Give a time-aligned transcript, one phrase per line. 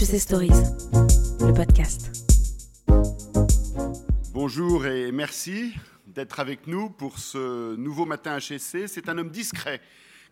[0.00, 0.48] HEC Stories,
[1.40, 2.26] le podcast.
[4.32, 5.74] Bonjour et merci
[6.06, 8.88] d'être avec nous pour ce nouveau matin HEC.
[8.88, 9.82] C'est un homme discret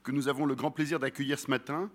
[0.03, 1.91] que nous avons le grand plaisir d'accueillir ce matin.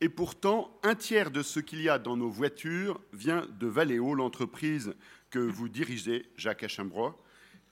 [0.00, 4.14] Et pourtant, un tiers de ce qu'il y a dans nos voitures vient de Valeo,
[4.14, 4.94] l'entreprise
[5.30, 7.18] que vous dirigez, Jacques Achimbrois.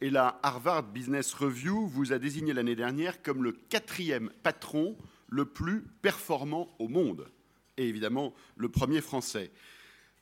[0.00, 4.96] Et la Harvard Business Review vous a désigné l'année dernière comme le quatrième patron
[5.28, 7.30] le plus performant au monde.
[7.78, 9.50] Et évidemment, le premier français.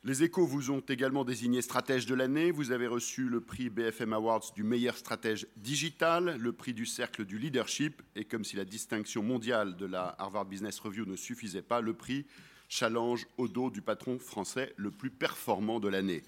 [0.03, 2.51] Les échos vous ont également désigné stratège de l'année.
[2.51, 7.25] Vous avez reçu le prix BFM Awards du meilleur stratège digital, le prix du cercle
[7.25, 11.63] du leadership, et comme si la distinction mondiale de la Harvard Business Review ne suffisait
[11.63, 12.25] pas, le prix
[12.69, 16.23] challenge au dos du patron français le plus performant de l'année.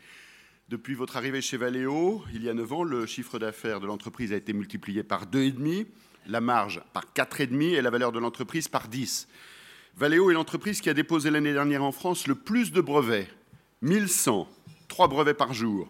[0.68, 4.34] Depuis votre arrivée chez Valeo, il y a 9 ans, le chiffre d'affaires de l'entreprise
[4.34, 5.86] a été multiplié par 2,5,
[6.26, 9.28] la marge par 4,5 et la valeur de l'entreprise par 10.
[9.98, 13.28] Valeo est l'entreprise qui a déposé l'année dernière en France le plus de brevets,
[13.82, 14.48] 1100,
[14.88, 15.90] 3 brevets par jour.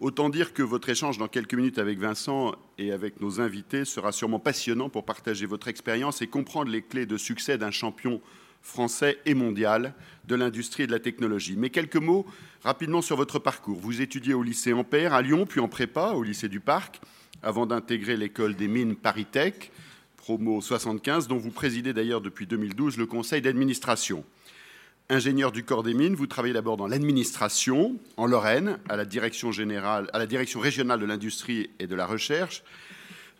[0.00, 4.12] Autant dire que votre échange dans quelques minutes avec Vincent et avec nos invités sera
[4.12, 8.22] sûrement passionnant pour partager votre expérience et comprendre les clés de succès d'un champion
[8.62, 9.94] français et mondial
[10.26, 11.56] de l'industrie et de la technologie.
[11.56, 12.24] Mais quelques mots
[12.62, 13.78] rapidement sur votre parcours.
[13.78, 17.00] Vous étudiez au lycée Ampère à Lyon, puis en prépa au lycée du Parc,
[17.42, 19.70] avant d'intégrer l'école des mines Paris Tech,
[20.30, 24.24] promo 75, dont vous présidez d'ailleurs depuis 2012 le conseil d'administration.
[25.08, 29.50] Ingénieur du corps des mines, vous travaillez d'abord dans l'administration en Lorraine, à la direction
[29.50, 32.62] générale, à la direction régionale de l'industrie et de la recherche,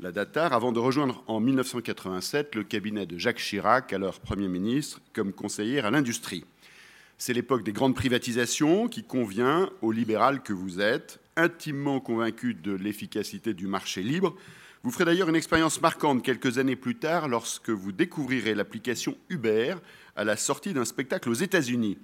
[0.00, 5.00] la DATAR, avant de rejoindre en 1987 le cabinet de Jacques Chirac, alors Premier ministre,
[5.12, 6.44] comme conseillère à l'industrie.
[7.19, 12.72] C'est l'époque des grandes privatisations qui convient au libéral que vous êtes, intimement convaincu de
[12.72, 14.34] l'efficacité du marché libre.
[14.82, 19.74] Vous ferez d'ailleurs une expérience marquante quelques années plus tard lorsque vous découvrirez l'application Uber
[20.16, 21.98] à la sortie d'un spectacle aux États-Unis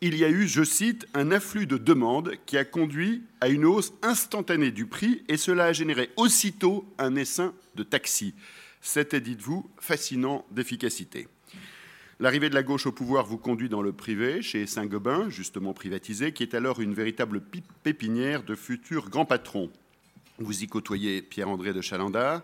[0.00, 3.64] il y a eu, je cite, un afflux de demandes qui a conduit à une
[3.64, 8.34] hausse instantanée du prix et cela a généré aussitôt un essaim de taxis.
[8.80, 11.26] C'était, dites-vous, fascinant d'efficacité.
[12.20, 16.32] L'arrivée de la gauche au pouvoir vous conduit dans le privé, chez Saint-Gobain, justement privatisé,
[16.32, 17.42] qui est alors une véritable
[17.82, 19.70] pépinière de futurs grands patrons.
[20.38, 22.42] Vous y côtoyez Pierre-André de Chalandard,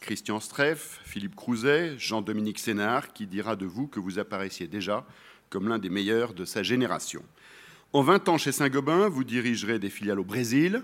[0.00, 5.04] Christian Streff, Philippe Crouzet, Jean-Dominique Sénard, qui dira de vous que vous apparaissiez déjà
[5.50, 7.22] comme l'un des meilleurs de sa génération.
[7.92, 10.82] En 20 ans chez Saint-Gobain, vous dirigerez des filiales au Brésil,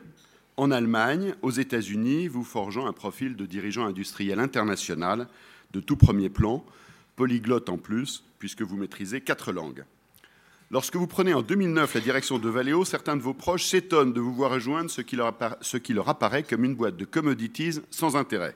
[0.56, 5.28] en Allemagne, aux États-Unis, vous forgeant un profil de dirigeant industriel international
[5.70, 6.64] de tout premier plan,
[7.14, 9.84] polyglotte en plus, puisque vous maîtrisez quatre langues.
[10.70, 14.20] Lorsque vous prenez en 2009 la direction de Valeo, certains de vos proches s'étonnent de
[14.20, 15.16] vous voir rejoindre ce qui,
[15.94, 18.54] leur apparaît comme une boîte de commodities sans intérêt.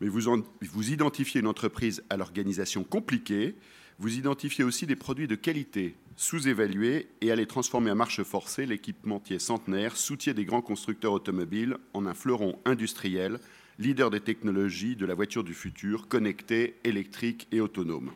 [0.00, 3.54] Mais vous, en, vous identifiez une entreprise à l'organisation compliquée,
[3.98, 9.38] vous identifiez aussi des produits de qualité sous-évalués et les transformer à marche forcée, l'équipementier
[9.38, 13.40] centenaire soutient des grands constructeurs automobiles en un fleuron industriel,
[13.78, 18.12] leader des technologies de la voiture du futur, connectée, électrique et autonome.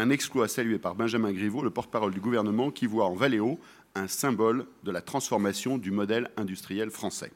[0.00, 3.58] Un exploit salué par Benjamin Griveaux, le porte-parole du gouvernement, qui voit en Valeo
[3.96, 7.32] un symbole de la transformation du modèle industriel français.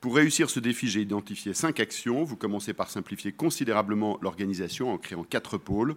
[0.00, 2.24] Pour réussir ce défi, j'ai identifié cinq actions.
[2.24, 5.94] Vous commencez par simplifier considérablement l'organisation en créant quatre pôles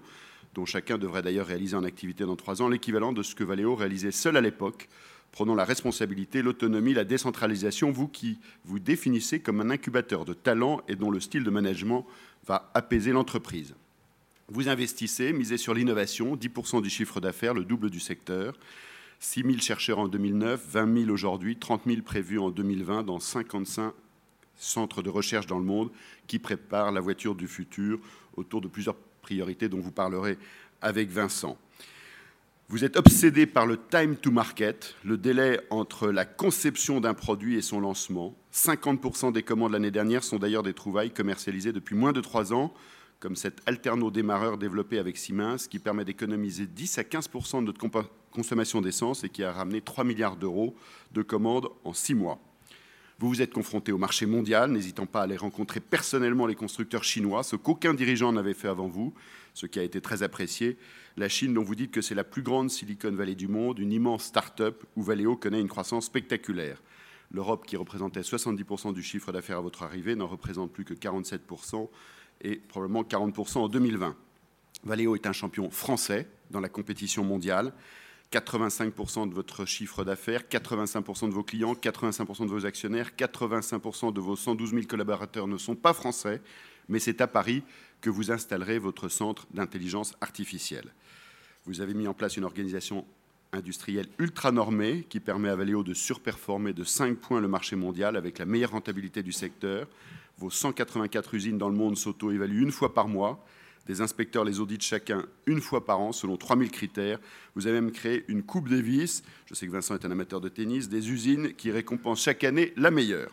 [0.53, 3.73] dont chacun devrait d'ailleurs réaliser en activité dans trois ans, l'équivalent de ce que Valeo
[3.73, 4.89] réalisait seul à l'époque,
[5.31, 10.81] prenant la responsabilité, l'autonomie, la décentralisation, vous qui vous définissez comme un incubateur de talents
[10.87, 12.05] et dont le style de management
[12.45, 13.73] va apaiser l'entreprise.
[14.51, 18.57] Vous investissez, misez sur l'innovation, 10% du chiffre d'affaires, le double du secteur,
[19.19, 23.93] 6 000 chercheurs en 2009, 20 000 aujourd'hui, 30 000 prévus en 2020 dans 55
[24.55, 25.91] centres de recherche dans le monde
[26.25, 27.99] qui préparent la voiture du futur
[28.35, 30.39] autour de plusieurs priorités dont vous parlerez
[30.81, 31.55] avec Vincent.
[32.69, 37.55] Vous êtes obsédé par le time to market, le délai entre la conception d'un produit
[37.55, 38.35] et son lancement.
[38.53, 42.73] 50% des commandes l'année dernière sont d'ailleurs des trouvailles commercialisées depuis moins de trois ans,
[43.19, 48.81] comme cet alterno-démarreur développé avec Siemens qui permet d'économiser 10 à 15% de notre consommation
[48.81, 50.75] d'essence et qui a ramené 3 milliards d'euros
[51.11, 52.39] de commandes en six mois.
[53.19, 57.03] Vous vous êtes confronté au marché mondial, n'hésitant pas à aller rencontrer personnellement les constructeurs
[57.03, 59.13] chinois, ce qu'aucun dirigeant n'avait fait avant vous,
[59.53, 60.77] ce qui a été très apprécié.
[61.17, 63.91] La Chine, dont vous dites que c'est la plus grande Silicon Valley du monde, une
[63.91, 66.81] immense start-up où Valeo connaît une croissance spectaculaire.
[67.31, 71.89] L'Europe, qui représentait 70% du chiffre d'affaires à votre arrivée, n'en représente plus que 47%
[72.41, 74.15] et probablement 40% en 2020.
[74.83, 77.73] Valeo est un champion français dans la compétition mondiale.
[78.31, 84.19] 85% de votre chiffre d'affaires, 85% de vos clients, 85% de vos actionnaires, 85% de
[84.19, 86.39] vos 112 000 collaborateurs ne sont pas français,
[86.89, 87.63] mais c'est à Paris
[88.01, 90.93] que vous installerez votre centre d'intelligence artificielle.
[91.65, 93.03] Vous avez mis en place une organisation
[93.51, 98.15] industriel ultra normé qui permet à Valeo de surperformer de 5 points le marché mondial
[98.15, 99.87] avec la meilleure rentabilité du secteur.
[100.39, 103.45] Vos 184 usines dans le monde s'auto-évaluent une fois par mois.
[103.87, 107.19] Des inspecteurs les auditent chacun une fois par an selon 3000 critères.
[107.55, 110.47] Vous avez même créé une Coupe Davis, je sais que Vincent est un amateur de
[110.47, 113.31] tennis, des usines qui récompensent chaque année la meilleure.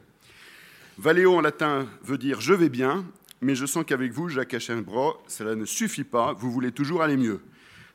[0.99, 3.05] Valeo en latin veut dire je vais bien,
[3.41, 7.17] mais je sens qu'avec vous, Jacques Aschenbrois, cela ne suffit pas, vous voulez toujours aller
[7.17, 7.41] mieux.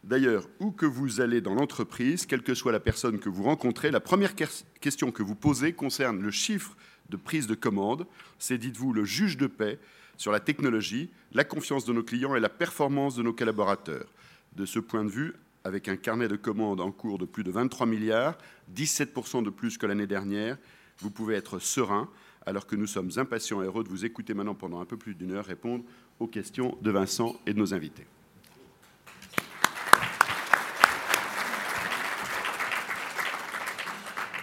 [0.06, 3.92] D'ailleurs, où que vous allez dans l'entreprise, quelle que soit la personne que vous rencontrez,
[3.92, 4.36] la première
[4.80, 6.78] question que vous posez concerne le chiffre
[7.12, 8.08] de prise de commande.
[8.40, 9.78] C'est, dites-vous, le juge de paix
[10.18, 14.08] sur la technologie, la confiance de nos clients et la performance de nos collaborateurs.
[14.56, 17.52] De ce point de vue, avec un carnet de commandes en cours de plus de
[17.52, 18.38] 23 milliards,
[18.76, 20.58] 17% de plus que l'année dernière,
[21.00, 22.10] vous pouvez être serein,
[22.46, 25.16] alors que nous sommes impatients et heureux de vous écouter maintenant pendant un peu plus
[25.16, 25.84] d'une heure répondre
[26.20, 28.06] aux questions de Vincent et de nos invités.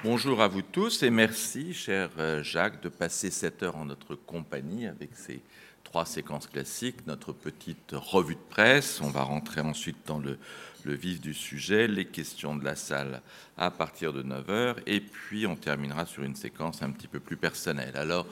[0.05, 4.15] Bonjour à vous tous et merci, cher euh, Jacques, de passer cette heure en notre
[4.15, 5.43] compagnie avec ces
[5.83, 9.01] trois séquences classiques, notre petite revue de presse.
[9.01, 10.39] On va rentrer ensuite dans le,
[10.85, 13.23] vif du sujet, les questions de la salle
[13.57, 17.37] à partir de 9h, et puis on terminera sur une séquence un petit peu plus
[17.37, 17.97] personnelle.
[17.97, 18.29] Alors,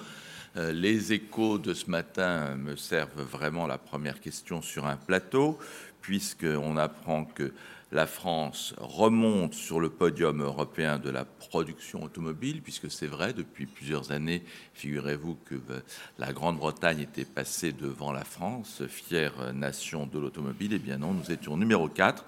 [0.57, 5.59] euh, les échos de ce matin me servent vraiment la première question sur un plateau,
[6.01, 7.53] puisqu'on apprend que
[7.93, 13.67] la France remonte sur le podium européen de la production automobile, puisque c'est vrai, depuis
[13.67, 14.43] plusieurs années,
[14.75, 15.81] figurez-vous que euh,
[16.19, 20.73] la Grande-Bretagne était passée devant la France, fière nation de l'automobile.
[20.75, 22.25] Eh bien non, nous étions numéro 4.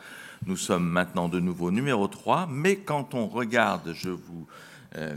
[0.46, 2.46] Nous sommes maintenant de nouveau numéro 3.
[2.50, 4.46] Mais quand on regarde, je vous
[4.96, 5.16] euh,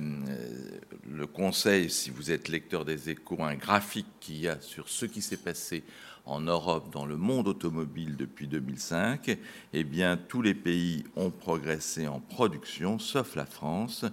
[1.10, 5.06] le conseil, si vous êtes lecteur des échos, un graphique qu'il y a sur ce
[5.06, 5.84] qui s'est passé
[6.25, 9.38] en Europe, dans le monde automobile depuis 2005,
[9.73, 14.06] eh bien, tous les pays ont progressé en production, sauf la France,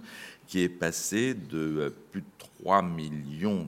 [0.47, 2.27] qui est passée de euh, plus de
[2.63, 3.67] 3 millions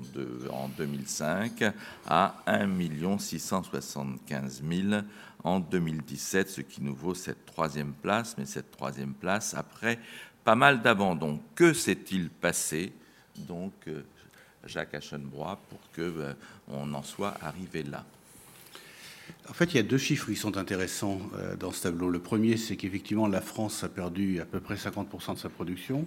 [0.51, 1.63] en 2005
[2.07, 5.01] à 1 675 000
[5.43, 9.99] en 2017, ce qui nous vaut cette troisième place, mais cette troisième place après
[10.43, 11.39] pas mal d'abandon.
[11.55, 12.91] Que s'est-il passé
[13.37, 14.03] donc euh,
[14.65, 16.33] Jacques Aschenbrois pour que euh,
[16.67, 18.03] on en soit arrivé là?
[19.49, 22.09] En fait, il y a deux chiffres qui sont intéressants euh, dans ce tableau.
[22.09, 26.05] Le premier, c'est qu'effectivement, la France a perdu à peu près 50% de sa production.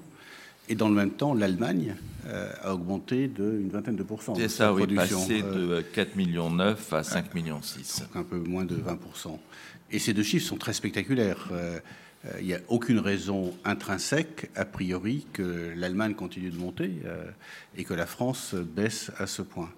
[0.68, 1.94] Et dans le même temps, l'Allemagne
[2.26, 4.34] euh, a augmenté d'une vingtaine de pourcents.
[4.34, 7.60] C'est ça, oui, passé de 4,9 millions à 5,6 millions
[8.14, 9.38] Un peu moins de 20%.
[9.90, 11.48] Et ces deux chiffres sont très spectaculaires.
[11.52, 11.78] Euh,
[12.40, 16.90] il n'y a aucune raison intrinsèque, a priori, que l'Allemagne continue de monter
[17.76, 19.68] et que la France baisse à ce point.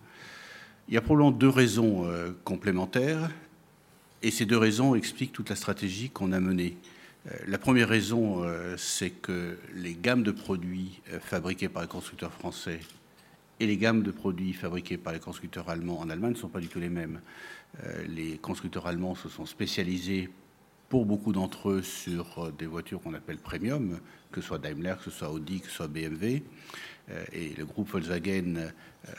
[0.89, 3.33] Il y a probablement deux raisons euh, complémentaires,
[4.23, 6.77] et ces deux raisons expliquent toute la stratégie qu'on a menée.
[7.27, 12.33] Euh, la première raison, euh, c'est que les gammes de produits fabriqués par les constructeurs
[12.33, 12.79] français
[13.59, 16.61] et les gammes de produits fabriqués par les constructeurs allemands en Allemagne ne sont pas
[16.61, 17.21] du tout les mêmes.
[18.07, 20.31] Les constructeurs allemands se sont spécialisés
[20.89, 23.99] pour beaucoup d'entre eux sur des voitures qu'on appelle premium,
[24.31, 26.43] que ce soit Daimler, que ce soit Audi, que ce soit BMW.
[27.33, 28.73] Et le groupe Volkswagen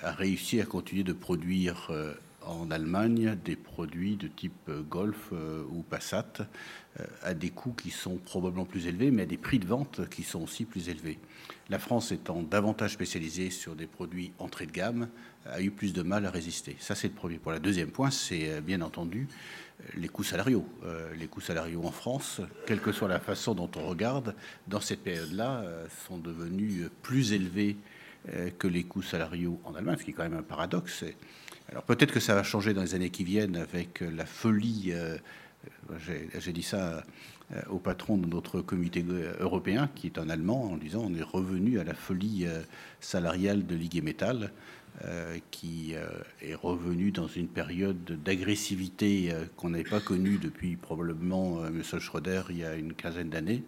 [0.03, 2.13] a réussi à continuer de produire euh,
[2.45, 6.47] en Allemagne des produits de type euh, Golf euh, ou Passat
[7.21, 10.23] à des coûts qui sont probablement plus élevés, mais à des prix de vente qui
[10.23, 11.19] sont aussi plus élevés.
[11.69, 15.07] La France étant davantage spécialisée sur des produits entrée de gamme,
[15.45, 16.75] a eu plus de mal à résister.
[16.79, 17.53] Ça, c'est le premier point.
[17.53, 19.27] Le deuxième point, c'est bien entendu
[19.93, 20.67] les coûts salariaux.
[21.19, 24.33] les coûts salariaux en France, quelle que soit la façon dont on regarde,
[24.67, 25.65] dans cette période-là,
[26.07, 27.96] sont devenus plus élevés euh,
[28.59, 31.03] que les coûts salariaux en Allemagne, ce qui est quand même un paradoxe.
[31.69, 34.91] Alors peut-être que ça va changer dans les années qui viennent avec la folie.
[34.93, 35.17] Euh,
[36.39, 37.03] j'ai dit ça
[37.51, 39.03] euh, au patron de notre comité
[39.39, 42.45] européen, qui est un Allemand, en disant on est revenu à la folie
[43.01, 44.51] salariale de Ligue Metal,
[45.51, 45.93] qui
[46.41, 51.83] est revenu dans une période d'agressivité qu'on n'avait pas connue depuis probablement M.
[51.99, 53.63] Schröder il y a une quinzaine d'années,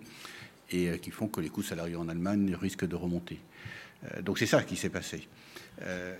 [0.71, 3.39] et qui font que les coûts salariaux en Allemagne risquent de remonter.
[4.03, 5.27] Euh, donc c'est ça qui s'est passé.
[5.81, 6.15] Euh,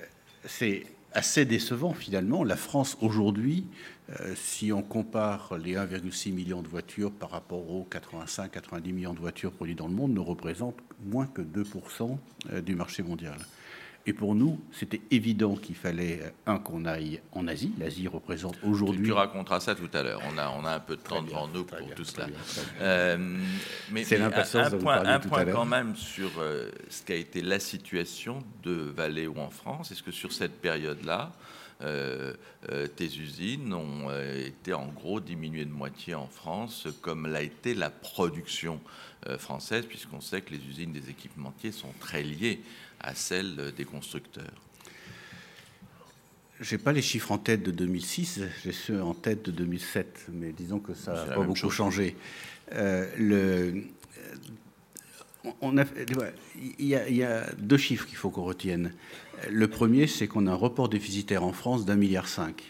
[0.46, 2.44] c'est assez décevant finalement.
[2.44, 3.66] La France aujourd'hui,
[4.20, 9.20] euh, si on compare les 1,6 million de voitures par rapport aux 85-90 millions de
[9.20, 12.18] voitures produites dans le monde, ne représente moins que 2%
[12.62, 13.38] du marché mondial.
[14.10, 17.72] Et pour nous, c'était évident qu'il fallait, un, qu'on aille en Asie.
[17.78, 19.06] L'Asie représente aujourd'hui.
[19.06, 20.20] Tu, raconteras ça tout à l'heure.
[20.34, 22.26] On a, on a un peu de temps devant nous pour tout cela.
[22.82, 23.38] Euh,
[23.92, 27.60] mais, C'est l'impatience un, point, un point quand même sur euh, ce qu'a été la
[27.60, 29.92] situation de Valeo en France.
[29.92, 31.32] Est-ce que sur cette période-là,
[32.96, 34.10] tes usines ont
[34.44, 38.82] été en gros diminuées de moitié en France, comme l'a été la production
[39.38, 42.64] française, puisqu'on sait que les usines des équipementiers sont très liées
[43.00, 44.52] à celles des constructeurs.
[46.60, 50.28] Je n'ai pas les chiffres en tête de 2006, j'ai ceux en tête de 2007,
[50.34, 52.18] mais disons que ça n'a pas beaucoup changé.
[52.74, 53.84] Euh, le,
[55.62, 55.86] on a,
[56.80, 58.94] il, y a, il, y a, deux chiffres qu'il faut qu'on retienne.
[59.50, 62.64] Le premier, c'est qu'on a un report déficitaire en France d'un milliard cinq,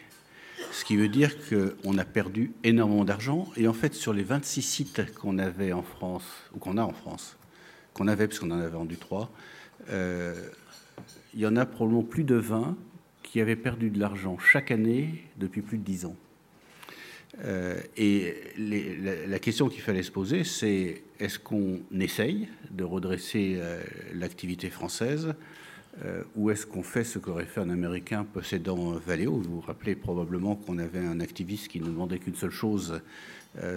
[0.72, 3.48] ce qui veut dire qu'on a perdu énormément d'argent.
[3.58, 6.94] Et en fait, sur les 26 sites qu'on avait en France, ou qu'on a en
[6.94, 7.38] France,
[7.94, 9.32] qu'on avait, parce qu'on en avait vendu trois,
[9.90, 10.34] euh,
[11.34, 12.76] il y en a probablement plus de 20
[13.24, 16.16] qui avaient perdu de l'argent chaque année depuis plus de 10 ans.
[17.46, 23.82] Euh, et la, question qu'il fallait se poser, c'est est-ce qu'on essaye de redresser euh,
[24.14, 25.34] l'activité française
[26.38, 29.34] ou est-ce qu'on fait ce qu'aurait fait un Américain possédant Valeo?
[29.34, 33.02] Vous vous rappelez probablement qu'on avait un activiste qui ne demandait qu'une seule chose,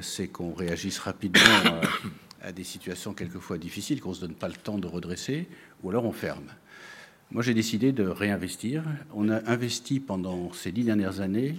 [0.02, 1.80] c'est qu'on réagisse rapidement à,
[2.46, 5.48] à, des situations quelquefois difficiles, qu'on ne se donne pas le temps de redresser,
[5.82, 6.46] ou alors on ferme.
[7.30, 8.84] Moi, j'ai décidé de réinvestir.
[9.14, 11.58] On a investi pendant ces dix dernières années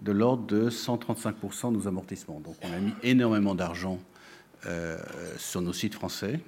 [0.00, 2.40] de l'ordre de 135% de nos amortissements.
[2.40, 3.98] Donc, on a mis énormément d'argent
[4.66, 4.96] euh,
[5.38, 6.40] sur nos sites français.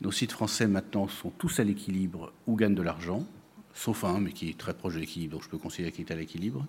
[0.00, 3.24] Nos sites français maintenant sont tous à l'équilibre ou gagnent de l'argent,
[3.72, 6.12] sauf un, mais qui est très proche de l'équilibre, donc je peux considérer qu'il est
[6.12, 6.66] à l'équilibre.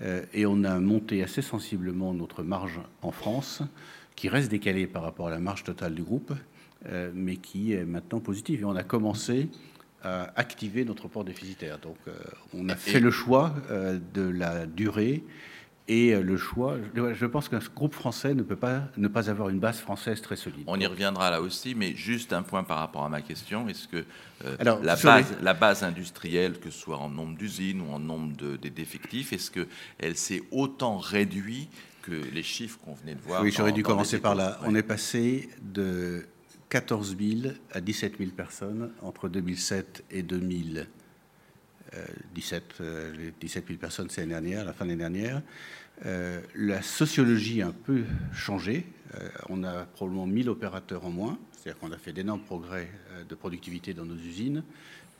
[0.00, 3.62] Euh, et on a monté assez sensiblement notre marge en France,
[4.16, 6.32] qui reste décalée par rapport à la marge totale du groupe,
[7.14, 8.62] mais qui est maintenant positive.
[8.62, 9.48] Et on a commencé
[10.02, 11.78] à activer notre port déficitaire.
[11.78, 12.12] Donc euh,
[12.54, 15.24] on a fait le choix euh, de la durée
[15.88, 16.76] et le choix.
[16.94, 20.36] Je pense qu'un groupe français ne peut pas ne pas avoir une base française très
[20.36, 20.64] solide.
[20.66, 23.68] On y reviendra là aussi, mais juste un point par rapport à ma question.
[23.68, 24.04] Est-ce que
[24.44, 25.44] euh, Alors, la, base, les...
[25.44, 29.50] la base industrielle, que ce soit en nombre d'usines ou en nombre d'effectifs, de, est-ce
[29.50, 31.70] qu'elle s'est autant réduite
[32.02, 34.58] que les chiffres qu'on venait de voir Oui, j'aurais dû commencer par là.
[34.60, 34.68] Ouais.
[34.68, 36.26] On est passé de
[36.68, 42.74] 14 000 à 17 000 personnes entre 2007 et 2017.
[42.80, 45.42] Euh, les 17 000 personnes, c'est l'année dernière, la fin de l'année dernière.
[46.06, 48.86] Euh, la sociologie a un peu changé.
[49.14, 53.24] Euh, on a probablement 1000 opérateurs en moins, c'est-à-dire qu'on a fait d'énormes progrès euh,
[53.24, 54.62] de productivité dans nos usines.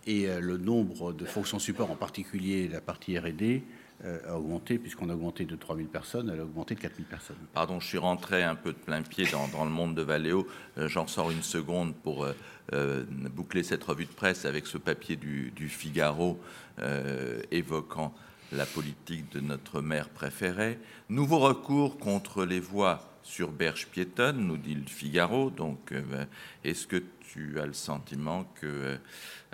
[0.06, 3.60] Et le nombre de fonctions support, en particulier la partie RD,
[4.04, 7.08] a augmenté, puisqu'on a augmenté de 3 000 personnes, elle a augmenté de 4 000
[7.08, 7.36] personnes.
[7.52, 10.46] Pardon, je suis rentré un peu de plein pied dans, dans le monde de Valeo.
[10.78, 12.32] Euh, J'en sors une seconde pour euh,
[12.74, 16.38] euh, boucler cette revue de presse avec ce papier du, du Figaro
[16.78, 18.14] euh, évoquant
[18.52, 20.78] la politique de notre maire préféré.
[21.08, 25.50] Nouveau recours contre les voies sur berge piétonne, nous dit le Figaro.
[25.50, 26.24] Donc, euh,
[26.64, 28.96] est-ce que tu as le sentiment que euh,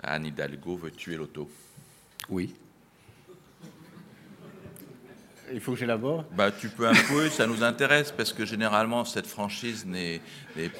[0.01, 1.49] Anne Hidalgo veut tuer l'auto?
[2.29, 2.53] Oui.
[5.53, 9.05] Il faut que j'élabore bah, Tu peux un peu, ça nous intéresse, parce que généralement,
[9.05, 10.21] cette franchise n'est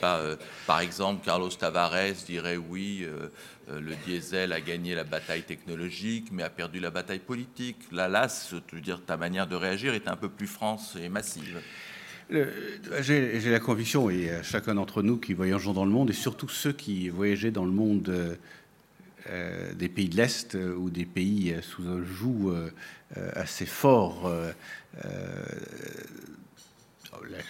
[0.01, 0.17] pas.
[0.17, 3.27] Euh, par exemple, Carlos Tavares dirait oui, euh,
[3.69, 7.77] euh, le diesel a gagné la bataille technologique, mais a perdu la bataille politique.
[7.91, 11.09] Là, là, je veux dire, ta manière de réagir est un peu plus France et
[11.09, 11.61] massive.
[12.29, 16.71] J'ai la conviction, et chacun d'entre nous qui voyageons dans le monde, et surtout ceux
[16.71, 18.35] qui voyageaient dans le monde euh,
[19.75, 22.71] des pays de l'Est euh, ou des pays sous un joug euh,
[23.33, 24.31] assez fort.
[25.03, 25.09] la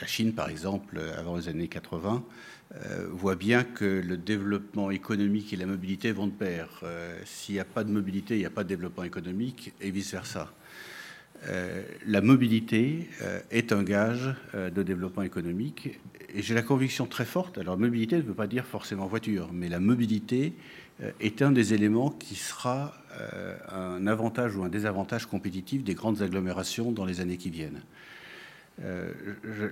[0.08, 2.24] Chine, par exemple, avant les années 80,
[3.10, 6.84] voit bien que le développement économique et la mobilité vont de pair.
[7.26, 10.52] S'il n'y a pas de mobilité, il n'y a pas de développement économique, et vice-versa.
[11.48, 16.00] Euh, la mobilité euh, est un gage euh, de développement économique
[16.34, 19.70] et j'ai la conviction très forte, alors mobilité ne veut pas dire forcément voiture, mais
[19.70, 20.54] la mobilité
[21.20, 22.94] est un des éléments qui sera
[23.70, 27.82] un avantage ou un désavantage compétitif des grandes agglomérations dans les années qui viennent.
[28.84, 29.12] Euh,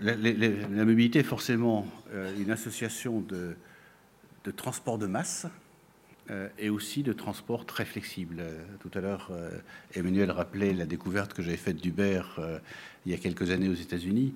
[0.01, 3.55] la, mobilité est forcément euh, une association de,
[4.45, 5.45] de, transport de masse
[6.29, 8.43] euh, et aussi de transport très flexible.
[8.79, 9.31] tout à l'heure,
[9.93, 12.21] Emmanuel rappelait la découverte que j'avais faite d'Uber
[13.05, 14.33] il y a quelques années aux États-Unis.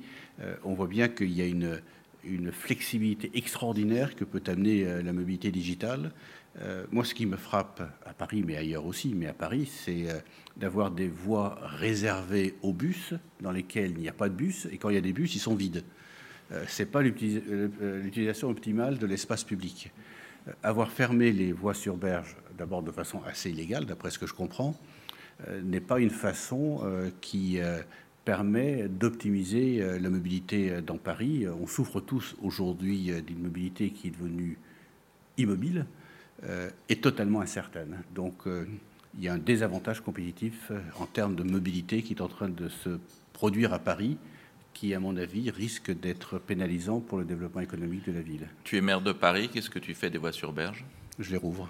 [0.64, 1.80] on voit bien qu'il y a une,
[2.26, 6.12] une, flexibilité extraordinaire que peut amener la mobilité digitale.
[6.62, 10.10] Euh, moi, ce qui me frappe à Paris, mais ailleurs aussi, mais à Paris, c'est
[10.10, 10.20] euh,
[10.56, 14.78] d'avoir des voies réservées aux bus dans lesquelles il n'y a pas de bus, et
[14.78, 15.84] quand il y a des bus, ils sont vides.
[16.52, 19.92] Euh, ce n'est pas l'utilisation optimale de l'espace public.
[20.48, 24.28] Euh, avoir fermé les voies sur berge, d'abord de façon assez illégale, d'après ce que
[24.28, 24.76] je comprends,
[25.48, 27.60] euh, n'est pas une façon euh, qui
[28.26, 31.46] permet d'optimiser la mobilité dans Paris.
[31.48, 34.58] On souffre tous aujourd'hui d'une mobilité qui est devenue
[35.38, 35.97] immobile euh,
[36.44, 37.98] est totalement incertaine.
[38.14, 38.66] Donc, euh,
[39.18, 42.70] il y a un désavantage compétitif en termes de mobilité qui est en train de
[42.70, 43.00] se
[43.34, 44.18] produire à Paris,
[44.74, 48.48] qui, à mon avis, risque d'être pénalisant pour le développement économique de la ville.
[48.64, 50.86] Tu es maire de Paris, qu'est-ce que tu fais des voies sur berge?
[51.18, 51.68] Je les rouvre.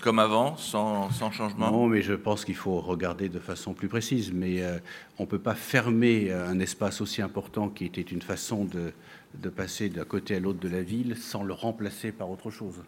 [0.00, 1.70] Comme avant, sans, sans changement?
[1.70, 4.32] Non, mais je pense qu'il faut regarder de façon plus précise.
[4.32, 4.78] Mais euh,
[5.18, 8.94] on ne peut pas fermer un espace aussi important qui était une façon de,
[9.34, 12.80] de passer d'un côté à l'autre de la ville sans le remplacer par autre chose.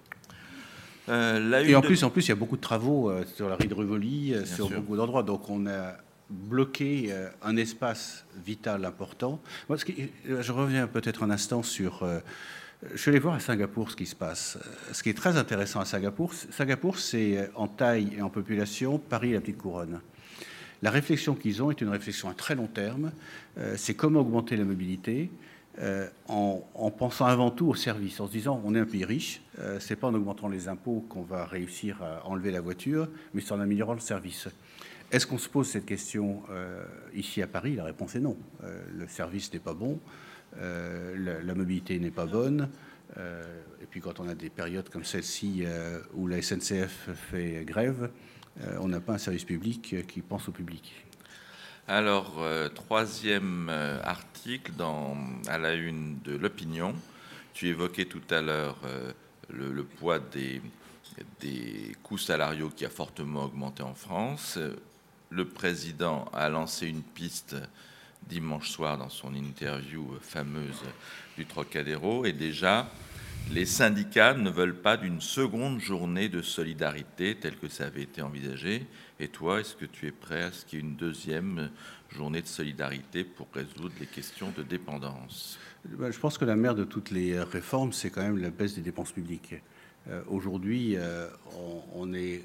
[1.09, 3.57] Euh, Et en plus, en plus, il y a beaucoup de travaux euh, sur la
[3.57, 4.81] rue de Rivoli, euh, sur sûr.
[4.81, 5.23] beaucoup d'endroits.
[5.23, 5.95] Donc on a
[6.31, 9.41] bloqué un espace vital important.
[9.69, 12.09] Moi, ce qui- je reviens peut-être un instant sur.
[12.95, 14.57] je suis allé voir à Singapour ce qui se passe.
[14.93, 19.31] Ce qui est très intéressant à Singapour, Singapour, c'est en taille et en population Paris
[19.31, 20.01] et la petite couronne.
[20.81, 23.13] La réflexion qu'ils ont est une réflexion à très long terme.
[23.77, 25.31] C'est comment augmenter la mobilité
[25.79, 29.05] euh, en, en pensant avant tout au service, en se disant on est un pays
[29.05, 33.09] riche, euh, c'est pas en augmentant les impôts qu'on va réussir à enlever la voiture,
[33.33, 34.49] mais c'est en améliorant le service.
[35.11, 37.77] Est-ce qu'on se pose cette question euh, ici à Paris?
[37.77, 38.37] La réponse est non.
[38.65, 39.99] Euh, le service n'est pas bon,
[40.59, 42.69] la, mobilité n'est pas bonne.
[43.17, 45.65] et puis quand on a des périodes comme celle-ci
[46.15, 48.11] où la SNCF fait grève,
[48.79, 51.02] on n'a pas un service public qui pense au public.
[51.89, 55.17] Alors, euh, troisième euh, article dans,
[55.49, 56.95] à la une de l'opinion.
[57.55, 59.11] Tu évoquais tout à l'heure euh,
[59.51, 60.63] le, poids des,
[61.41, 64.61] des coûts salariaux qui a fortement augmenté en France.
[65.31, 67.57] Le président a lancé une piste
[68.29, 70.83] dimanche soir dans son interview fameuse
[71.37, 72.89] du Trocadéro et déjà
[73.51, 78.23] les syndicats ne veulent pas d'une seconde journée de solidarité telle que ça avait été
[78.23, 78.87] envisagé.
[79.23, 81.71] Et toi, est-ce que tu es prêt à ce qu'il y ait une deuxième
[82.11, 85.61] journée de solidarité pour résoudre les questions de dépendance?
[85.85, 88.75] Ben, Je pense que la mère de toutes les réformes, c'est quand même la baisse
[88.75, 89.55] des dépenses publiques.
[90.09, 91.29] Euh, Aujourd'hui, euh,
[91.95, 92.43] on, est,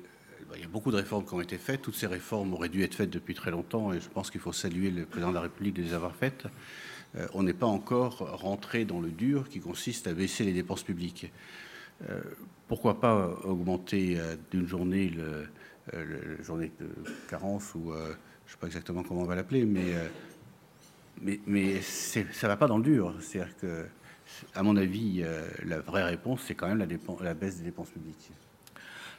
[0.48, 1.81] ben, il y a beaucoup de réformes qui ont été faites.
[1.81, 4.53] Toutes ces réformes auraient dû être faites depuis très longtemps et je pense qu'il faut
[4.53, 6.46] saluer le président de la République de les avoir faites.
[7.15, 10.84] Euh, on n'est pas encore rentré dans le dur qui consiste à baisser les dépenses
[10.84, 11.31] publiques.
[12.67, 14.19] Pourquoi pas augmenter
[14.51, 15.47] d'une journée le,
[15.93, 16.88] euh, journée de
[17.30, 18.08] carence ou euh,
[18.45, 20.08] je ne sais pas exactement comment on va l'appeler, mais euh,
[21.21, 23.13] mais, mais ça ne va pas dans le dur.
[23.21, 23.86] C'est-à-dire que,
[24.56, 26.86] à mon avis, euh, la vraie réponse, c'est quand même la,
[27.23, 28.30] la baisse des dépenses publiques.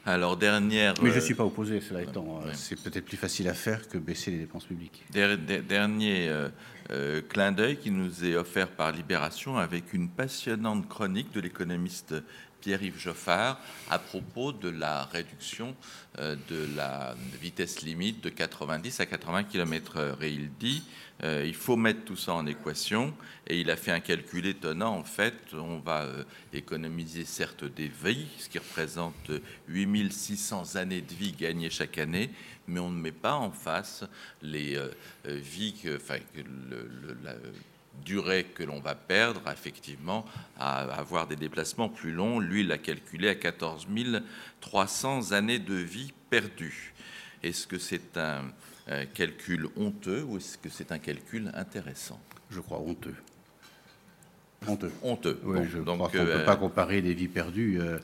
[0.07, 2.40] Alors, dernière, Mais je ne euh, suis pas opposé, cela étant.
[2.54, 5.04] C'est peut-être plus facile à faire que baisser les dépenses publiques.
[5.11, 6.28] Der- der- Dernier
[6.90, 12.14] euh, clin d'œil qui nous est offert par Libération avec une passionnante chronique de l'économiste
[12.60, 13.58] Pierre-Yves Joffard
[13.90, 15.74] à propos de la réduction
[16.18, 20.22] euh, de la vitesse limite de 90 à 80 km/h.
[20.22, 20.82] Et il dit
[21.24, 23.14] euh, il faut mettre tout ça en équation.
[23.46, 24.94] Et il a fait un calcul étonnant.
[24.96, 31.00] En fait, on va euh, économiser certes des vies, ce qui représente euh, 8600 années
[31.02, 32.30] de vie gagnées chaque année,
[32.66, 34.04] mais on ne met pas en face
[34.42, 34.78] les
[35.24, 37.34] vies, que, enfin, le- la
[38.04, 40.24] durée que l'on va perdre, effectivement,
[40.58, 42.40] à avoir des déplacements plus longs.
[42.40, 43.87] Lui, il a calculé à 14
[44.61, 46.94] 300 années de vie perdues.
[47.42, 48.42] Est-ce que c'est un
[48.88, 52.20] euh, calcul honteux ou est-ce que c'est un calcul intéressant?
[52.50, 53.14] Je crois honteux.
[54.66, 54.90] Honteux.
[55.02, 55.38] Honteux.
[55.44, 57.78] Oui, Bon, je donc, crois qu'on ne euh, peut pas comparer des vies perdues.
[57.80, 57.98] euh,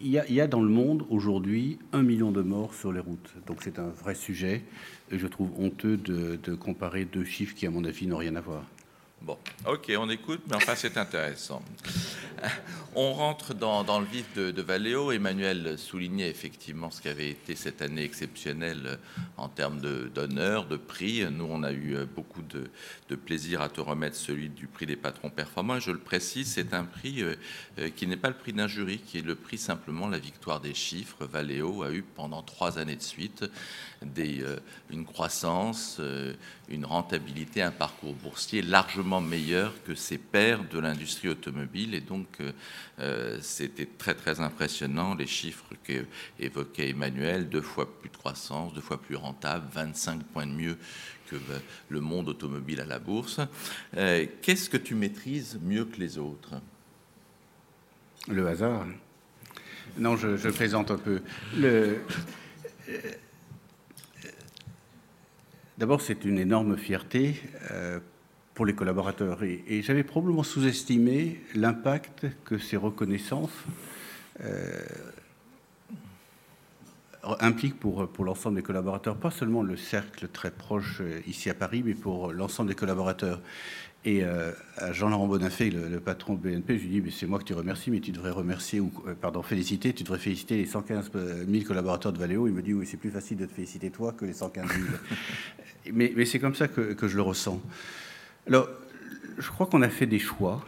[0.00, 2.90] Il y, a, il y a dans le monde aujourd'hui un million de morts sur
[2.90, 3.30] les routes.
[3.46, 4.62] Donc c'est un vrai sujet.
[5.10, 8.34] Et je trouve honteux de, de comparer deux chiffres qui, à mon avis, n'ont rien
[8.36, 8.64] à voir.
[9.22, 11.62] Bon, ok, on écoute, mais enfin c'est intéressant.
[12.96, 15.12] On rentre dans, le vif de, Valeo.
[15.12, 18.98] Emmanuel soulignait effectivement ce qui avait été cette année exceptionnelle
[19.36, 21.24] en termes d'honneur, de, prix.
[21.30, 25.28] Nous, on a eu beaucoup de, plaisir à te remettre celui du prix des patrons
[25.28, 25.78] performants.
[25.78, 27.34] Je le précise, c'est un prix euh,
[27.78, 30.60] euh, qui n'est pas le prix d'un jury, qui est le prix simplement la victoire
[30.60, 31.26] des chiffres.
[31.26, 33.44] Valeo a eu pendant trois années de suite
[34.02, 34.56] euh,
[34.90, 36.32] une croissance, euh,
[36.68, 41.94] une rentabilité, un parcours boursier largement meilleur que ses pairs de l'industrie automobile.
[41.94, 42.26] Et donc,
[43.00, 48.80] euh, c'était très, très impressionnant, les chiffres qu'évoquait Emmanuel, deux fois plus de croissance, deux
[48.80, 50.78] fois plus rentable, 25 points de mieux
[51.30, 51.36] que
[51.90, 53.38] le monde automobile à la bourse.
[53.94, 56.54] Qu'est-ce que tu maîtrises mieux que les autres?
[58.28, 58.84] Le hasard
[59.96, 61.22] Non, je, je plaisante un peu.
[61.56, 62.00] Le-
[65.80, 67.40] D'abord, c'est une énorme fierté
[67.70, 68.00] euh,
[68.52, 69.42] pour les collaborateurs.
[69.42, 73.64] Et, j'avais probablement sous-estimé l'impact que ces reconnaissances
[74.44, 74.82] euh,
[77.40, 79.16] impliquent pour, pour l'ensemble des collaborateurs.
[79.16, 83.40] Pas seulement le cercle très proche euh, ici à Paris, mais pour l'ensemble des collaborateurs.
[84.06, 87.44] Et à Jean-Laurent Bonafé, le, patron de BNP, je lui dis, mais c'est moi que
[87.44, 91.10] tu remercies, mais tu devrais remercier, ou pardon, féliciter, tu devrais féliciter les 115
[91.46, 92.46] 000 collaborateurs de Valeo.
[92.46, 94.80] Il me dit, oui, c'est plus facile de te féliciter toi que les 115 000.
[95.92, 97.60] mais, mais c'est comme ça que, que, je le ressens.
[98.46, 98.68] Alors,
[99.36, 100.64] je crois qu'on a fait des choix,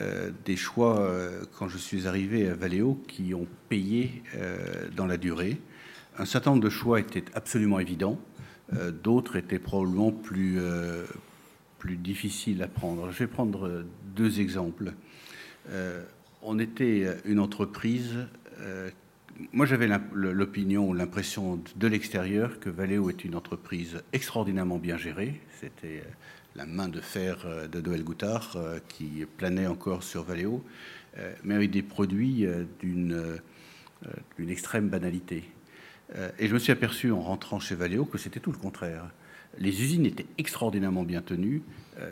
[0.00, 5.06] euh, des choix, euh, quand je suis arrivé à Valeo, qui ont payé euh, dans
[5.06, 5.58] la durée.
[6.18, 8.18] Un certain nombre de choix étaient absolument évidents,
[9.02, 10.58] d'autres étaient probablement plus,
[11.82, 13.10] plus difficiles à prendre.
[13.10, 14.92] Je vais prendre deux exemples.
[16.42, 18.18] on était une entreprise
[19.52, 25.40] moi, j'avais l'opinion ou l'impression de l'extérieur que Valeo est une entreprise extraordinairement bien gérée.
[25.60, 26.02] C'était
[26.54, 30.62] la main de fer euh, de Noël Goutard euh, qui planait encore sur Valeo,
[31.18, 32.46] euh, mais avec des produits
[32.80, 33.40] d'une
[34.48, 35.44] extrême banalité.
[36.38, 39.06] Et je me suis aperçu en rentrant chez Valeo que c'était tout le contraire.
[39.58, 41.62] Les usines étaient extraordinairement bien tenues,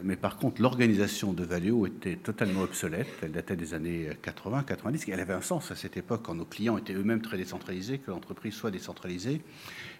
[0.04, 3.08] mais par contre, l'organisation de Valeo était totalement obsolète.
[3.22, 5.08] Elle datait des années 80, 90.
[5.08, 7.98] Et elle avait un sens à cette époque, quand nos clients étaient eux-mêmes très décentralisés,
[7.98, 9.40] que l'entreprise soit décentralisée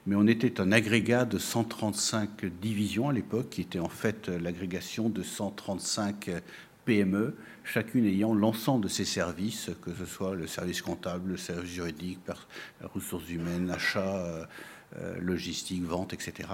[0.07, 5.09] mais on était un agrégat de 135 divisions à l'époque, qui était en fait l'agrégation
[5.09, 6.31] de 135
[6.87, 11.71] PME, chacune ayant l'ensemble de ses services, que ce soit le service comptable, le service
[11.71, 12.21] juridique,
[12.83, 14.45] ressources humaines, achat, euh,
[14.97, 16.49] euh, logistique, vente, etc.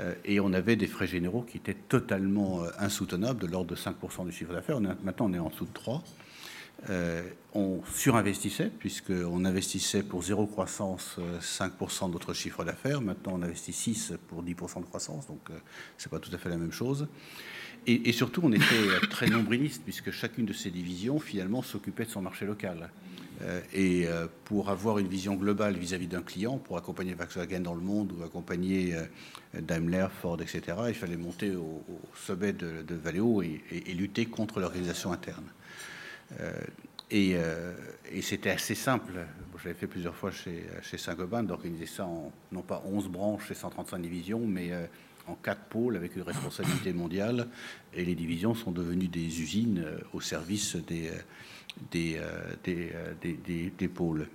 [0.00, 4.26] Euh, et on avait des frais généraux qui étaient totalement insoutenables, de l'ordre de 5%
[4.26, 4.80] du chiffre d'affaires.
[4.80, 6.02] Maintenant, on est en dessous de 3%.
[6.88, 13.02] Euh, on surinvestissait, puisqu'on investissait pour zéro croissance 5% euh, de notre chiffre d'affaires.
[13.02, 15.58] Maintenant, on investit 6 pour 10% de croissance, donc euh,
[15.98, 17.08] ce n'est pas tout à fait la même chose.
[17.86, 22.20] Et, surtout, on était très nombriliste, puisque chacune de ces divisions, finalement, s'occupait de son
[22.20, 22.90] marché local.
[23.72, 24.06] Et
[24.44, 28.22] pour avoir une vision globale vis-à-vis d'un client, pour accompagner Volkswagen dans le monde ou
[28.22, 28.94] accompagner
[29.54, 31.82] Daimler, Ford, etc., il fallait monter au,
[32.14, 35.46] sommet de, Valeo et lutter contre l'organisation interne.
[37.12, 37.74] Euh, euh,
[38.12, 39.12] et, c'était assez simple.
[39.62, 40.64] J'avais fait plusieurs fois chez,
[40.96, 44.86] Saint-Gobain d'organiser ça en, non pas 11 branches et 135 divisions, mais euh,
[45.26, 47.48] en quatre pôles avec une responsabilité mondiale.
[47.94, 51.10] Et les divisions sont devenues des usines au service des,
[51.90, 52.20] des,
[52.64, 54.28] des, des pôles.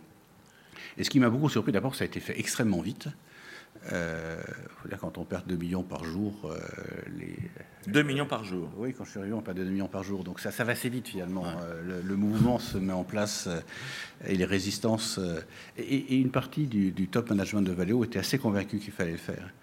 [0.97, 3.07] Et ce qui m'a beaucoup surpris, d'abord, ça a été fait extrêmement vite.
[3.91, 4.41] Euh,
[4.87, 6.33] dire, quand on perd 2 millions par jour.
[6.45, 6.57] Euh,
[7.17, 7.35] les...
[7.87, 10.23] 2 millions par jour Oui, quand je suis arrivé, on perd 2 millions par jour.
[10.23, 11.45] Donc ça, ça va assez vite finalement.
[11.45, 13.59] Euh, le, mouvement se met en place euh,
[14.25, 15.19] et les résistances.
[15.77, 19.53] Et, une partie du, top management de Valeo était assez convaincu qu'il fallait le faire.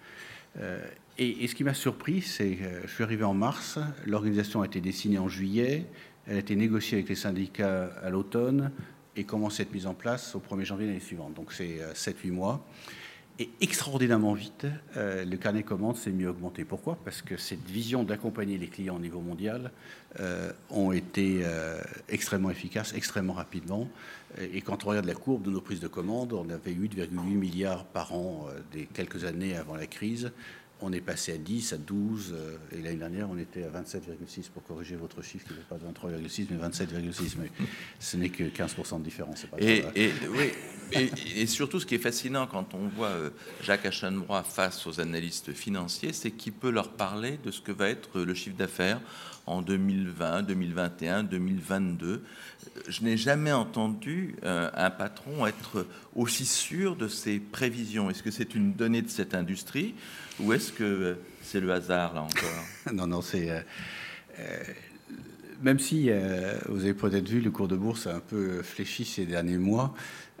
[1.17, 4.65] Et, et, ce qui m'a surpris, c'est que je suis arrivé en mars, l'organisation a
[4.65, 5.85] été dessinée en juillet,
[6.27, 8.71] elle a été négociée avec les syndicats à l'automne
[9.15, 11.33] et commence à être mise en place au 1er janvier l'année suivante.
[11.33, 12.65] Donc c'est 7-8 mois.
[13.39, 16.65] Et extraordinairement vite, euh, le carnet commande s'est mieux augmenté.
[16.65, 16.99] Pourquoi?
[17.03, 19.71] Parce que cette vision d'accompagner les clients au niveau mondial
[20.19, 23.89] euh, ont été euh, extrêmement efficaces, extrêmement rapidement.
[24.39, 27.85] Et quand on regarde la courbe de nos prises de commandes, on avait 8,8 milliards
[27.85, 30.31] par an des quelques années avant la crise
[30.83, 34.49] on est passé à 10, à 12, euh, et l'année dernière, on était à 27,6
[34.53, 37.35] pour corriger votre chiffre, qui n'est pas 23,6, mais 27,6.
[37.39, 37.49] Mais
[37.99, 39.45] ce n'est que 15% de différence.
[39.59, 39.83] et,
[41.35, 43.29] et, surtout, ce qui est fascinant quand on voit euh,
[43.61, 47.89] Jacques Achenbrois face aux analystes financiers, c'est qu'il peut leur parler de ce que va
[47.89, 48.99] être le chiffre d'affaires
[49.45, 52.23] en 2020, 2021, 2022.
[52.87, 58.09] Je n'ai jamais entendu euh, un patron être aussi sûr de ses prévisions.
[58.09, 59.95] Est-ce que c'est une donnée de cette industrie
[60.39, 62.65] ou est-ce que euh, c'est le hasard là encore?
[62.93, 64.63] Non, non, c'est euh,
[65.61, 66.09] même si
[66.67, 69.93] vous avez peut-être vu le cours de bourse a un peu fléchi ces derniers mois.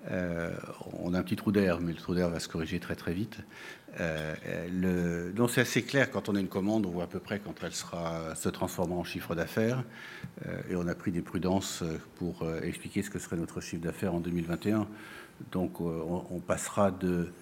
[0.09, 3.13] on a un petit trou d'air, mais le trou d'air va se corriger très très
[3.13, 3.37] vite.
[3.99, 7.39] Euh, donc c'est assez clair quand on a une commande, on voit à peu près
[7.39, 9.83] quand elle sera se transformant en chiffre d'affaires.
[10.47, 11.83] Euh, et on a pris des prudences
[12.15, 14.87] pour euh, expliquer ce que serait notre chiffre d'affaires en 2021.
[15.51, 17.33] Donc on, passera de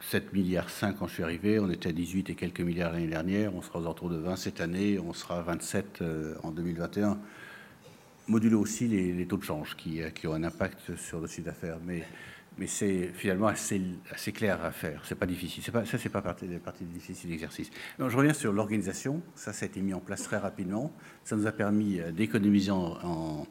[0.00, 3.06] 7 milliards 5 quand je suis arrivé, on était à 18 et quelques milliards l'année
[3.06, 6.02] dernière, on sera aux alentours de 20 cette année, on sera à 27
[6.42, 7.18] en 2021.
[8.26, 11.76] Modulo aussi les, taux de change qui, qui, ont un impact sur le chiffre d'affaires.
[11.84, 12.02] Mais
[12.58, 13.80] mais c'est finalement assez,
[14.32, 15.02] clair à faire.
[15.04, 15.62] C'est pas difficile.
[15.64, 17.70] C'est pas, ça, c'est pas partie, partie difficile d'exercice.
[17.98, 19.22] je reviens sur l'organisation.
[19.34, 20.92] Ça, ça a été mis en place très rapidement.
[21.24, 23.46] Ça nous a permis euh, d'économiser en,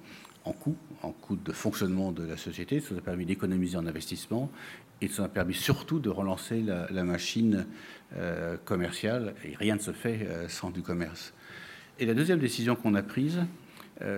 [0.45, 2.79] en, coûts, en coûts de fonctionnement de la société.
[2.79, 4.49] Ça nous a permis d'économiser en investissement.
[5.01, 7.65] Et ça nous a permis surtout de relancer la, machine
[8.15, 9.35] euh, commerciale.
[9.43, 11.33] Et rien ne se fait euh, sans du commerce.
[11.99, 13.41] Et la deuxième décision qu'on a prise,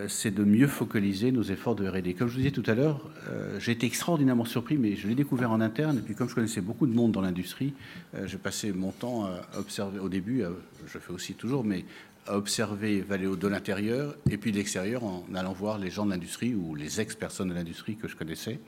[0.08, 2.14] c'est de mieux focaliser nos efforts de R&D.
[2.14, 5.16] Comme je vous disais tout à l'heure, euh, j'ai été extraordinairement surpris, mais je l'ai
[5.16, 5.98] découvert en interne.
[5.98, 7.74] Et puis comme je connaissais beaucoup de monde dans l'industrie,
[8.16, 10.44] euh, j'ai passé mon temps à observer au début,
[10.88, 11.86] je fais aussi toujours, mais
[12.28, 16.12] à observer Valeo de l'intérieur et puis de l'extérieur en allant voir les gens de
[16.12, 18.60] l'industrie ou les ex-personnes de l'industrie que je connaissais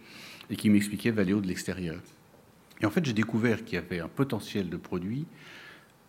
[0.50, 2.00] et qui m'expliquaient Valeo de l'extérieur.
[2.82, 5.26] Et en fait, j'ai découvert qu'il y avait un potentiel de produit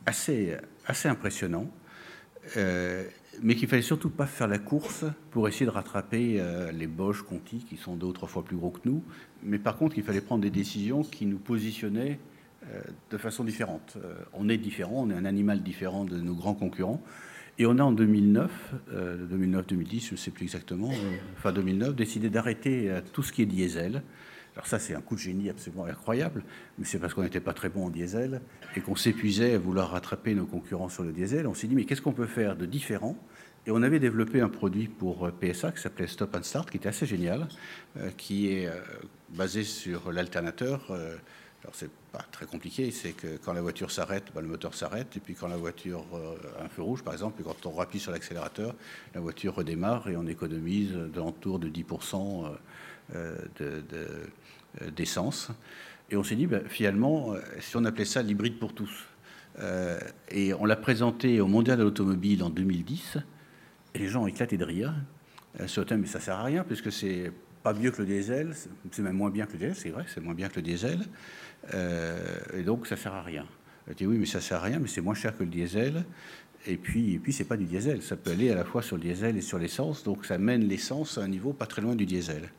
[0.04, 0.56] assez,
[0.86, 1.70] assez impressionnant,
[2.56, 3.04] euh,
[3.42, 7.22] mais qu'il fallait surtout pas faire la course pour essayer de rattraper euh, les Bosch,
[7.22, 9.02] Conti, qui sont deux ou trois fois plus gros que nous.
[9.42, 12.18] Mais par contre, il fallait prendre des décisions qui nous positionnaient
[12.72, 13.96] euh, de façon différente.
[14.32, 17.02] on est différent, on est un animal différent de nos grands concurrents.
[17.60, 20.92] Et on a en 2009, 2009-2010, je ne sais plus exactement,
[21.36, 24.04] enfin 2009, décidé d'arrêter tout ce qui est diesel.
[24.58, 26.42] Alors ça, c'est un coup de génie absolument incroyable,
[26.78, 28.40] mais c'est parce qu'on n'était pas très bon en diesel
[28.74, 31.46] et qu'on s'épuisait à vouloir rattraper nos concurrents sur le diesel.
[31.46, 33.16] On s'est dit, mais qu'est-ce qu'on peut faire de différent?
[33.68, 36.76] Et on avait développé un produit pour euh, PSA qui s'appelait Stop and Start, qui
[36.78, 37.46] était assez génial,
[37.98, 38.80] euh, qui est euh,
[39.28, 40.90] basé sur l'alternateur.
[40.90, 45.16] alors c'est pas très compliqué, c'est que quand la voiture s'arrête, ben, le moteur s'arrête,
[45.16, 46.04] et puis quand la voiture
[46.58, 48.74] a un feu rouge, par exemple, et quand on rappuie sur l'accélérateur,
[49.14, 52.50] la voiture redémarre et on économise de l'entour de 10%
[53.14, 53.82] de,
[54.94, 55.50] d'essence.
[56.10, 59.06] Et on s'est dit, ben, finalement, euh, si on appelait ça l'hybride pour tous.
[59.60, 59.98] Euh,
[60.30, 63.18] et on l'a présenté au Mondial de l'automobile en 2010,
[63.94, 64.94] et les gens ont éclaté de rire
[65.66, 68.54] sur thème, mais ça sert à rien, puisque c'est pas mieux que le diesel,
[68.92, 71.00] c'est même moins bien que le diesel, c'est vrai, c'est moins bien que le diesel,
[72.54, 73.44] et donc ça sert à rien.
[73.88, 76.04] Je dit oui, mais ça sert à rien, mais c'est moins cher que le diesel,
[76.66, 78.96] et puis, et puis c'est pas du diesel, ça peut aller à la fois sur
[78.96, 81.96] le diesel et sur l'essence, donc ça mène l'essence à un niveau pas très loin
[81.96, 82.50] du diesel.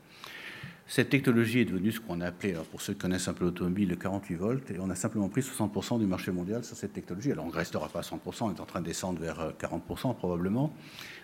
[0.89, 3.89] Cette technologie est devenue ce qu'on a appelé, pour ceux qui connaissent un peu l'automobile,
[3.89, 7.31] le 48 volts, et on a simplement pris 60% du marché mondial sur cette technologie.
[7.31, 10.09] Alors on ne restera pas à 100%, on est en train de descendre vers 40%
[10.09, 10.73] euh, probablement,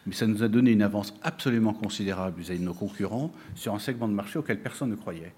[0.06, 3.80] mais ça nous a donné une avance absolument considérable vis-à-vis de nos concurrents sur un
[3.80, 5.34] segment de marché auquel personne ne croyait.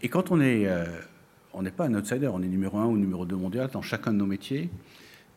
[0.00, 0.86] Et quand on est, euh,
[1.52, 4.14] on n'est pas un outsider, on est numéro 1 ou numéro 2 mondial dans chacun
[4.14, 4.70] de nos métiers,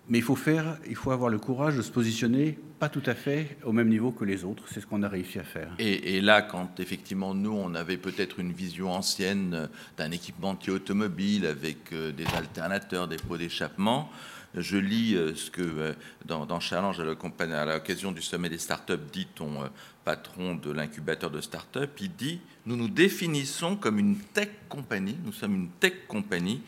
[0.08, 3.14] mais il faut faire, il faut avoir le courage de se positionner pas tout à
[3.14, 4.64] fait au même niveau que les autres.
[4.72, 5.74] C'est ce qu'on a réussi à faire.
[5.80, 11.92] Et, là, quand effectivement nous, on avait peut-être une vision ancienne d'un équipementier automobile avec
[11.92, 14.10] euh, des alternateurs, des pots d'échappement,
[14.56, 15.94] je lis euh, ce que euh,
[16.26, 19.70] dans, Challenge à l'occasion du sommet des startups dit ton
[20.06, 21.80] patron de l'incubateur de startups.
[22.00, 26.62] Il dit Nous nous définissons comme une tech compagnie, nous sommes une tech compagnie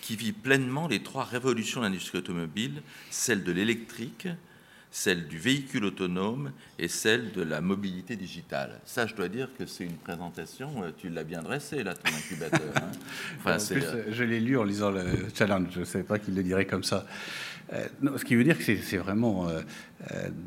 [0.00, 4.28] qui vit pleinement les trois révolutions de l'industrie automobile, celle de l'électrique,
[4.90, 8.80] celle du véhicule autonome et celle de la mobilité digitale.
[8.84, 12.10] Ça, je dois dire que c'est une présentation, euh, tu l'as bien dressée, là, ton
[12.12, 12.60] incubateur.
[12.76, 12.90] Hein.
[13.38, 16.18] Enfin, en plus, euh, je l'ai lu en lisant le challenge, je ne savais pas
[16.18, 17.06] qu'il le dirait comme ça.
[17.72, 19.48] Euh, ce qui veut dire que c'est vraiment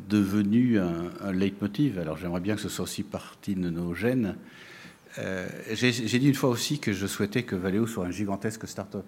[0.10, 2.00] devenu un, un, leitmotiv.
[2.00, 4.36] Alors j'aimerais bien que ce soit aussi partie de nos gènes.
[5.72, 9.06] J'ai dit une fois aussi que je souhaitais que Valeo soit un gigantesque start-up.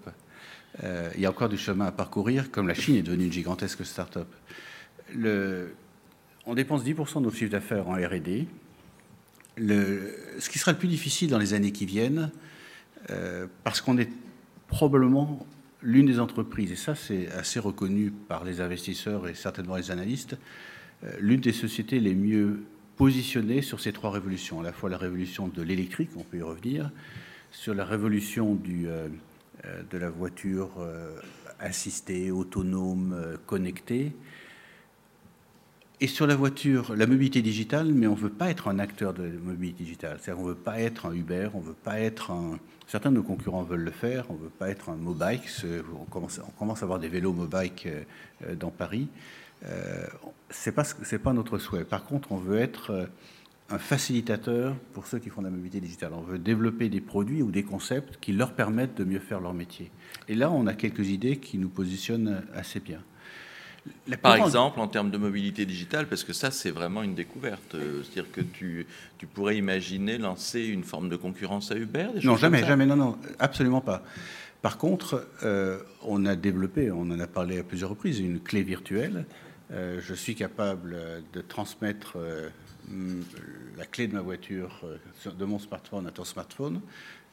[0.83, 3.83] Il y a encore du chemin à parcourir, comme la Chine est devenue une gigantesque
[3.83, 4.27] start-up.
[6.45, 8.45] On dépense 10% de nos chiffres d'affaires en RD.
[9.57, 12.31] ce qui sera le plus difficile dans les années qui viennent,
[13.09, 14.09] euh, parce qu'on est
[14.67, 15.45] probablement
[15.81, 20.37] l'une des entreprises, et ça c'est assez reconnu par les investisseurs et certainement les analystes,
[21.03, 22.63] euh, l'une des sociétés les mieux
[22.95, 26.41] positionnées sur ces trois révolutions, à la fois la révolution de l'électrique, on peut y
[26.41, 26.91] revenir,
[27.51, 29.09] sur la révolution euh,
[29.91, 30.69] de la voiture
[31.59, 34.13] assistée, autonome, connectée.
[36.03, 39.13] Et sur la voiture, la mobilité digitale, mais on ne veut pas être un acteur
[39.13, 40.17] de mobilité digitale.
[40.19, 42.59] C'est-à-dire on ne veut pas être un Uber, on veut pas être un...
[42.87, 45.43] Certains de nos concurrents veulent le faire, on ne veut pas être un Mobike.
[45.97, 47.87] On commence, à avoir des vélos Mobike
[48.59, 49.07] dans Paris.
[49.61, 50.83] Ce n'est pas,
[51.23, 51.85] pas notre souhait.
[51.85, 53.07] Par contre, on veut être
[53.69, 56.11] un facilitateur pour ceux qui font de la mobilité digitale.
[56.13, 59.53] On veut développer des produits ou des concepts qui leur permettent de mieux faire leur
[59.53, 59.89] métier.
[60.27, 62.99] Et là, on a quelques idées qui nous positionnent assez bien.
[64.21, 67.75] Par exemple, en termes de mobilité digitale, parce que ça, c'est vraiment une découverte.
[67.75, 68.85] Euh, c'est-à-dire que tu,
[69.17, 73.17] tu, pourrais imaginer lancer une forme de concurrence à Uber Non, jamais, jamais, non, non,
[73.39, 74.03] absolument pas.
[74.61, 78.63] Par contre, euh, on a développé, on en a parlé à plusieurs reprises, une clé
[78.63, 79.25] virtuelle.
[79.71, 80.95] Euh, je suis capable
[81.33, 82.17] de transmettre
[83.77, 84.81] la clé de ma voiture,
[85.25, 86.81] de mon smartphone à ton smartphone.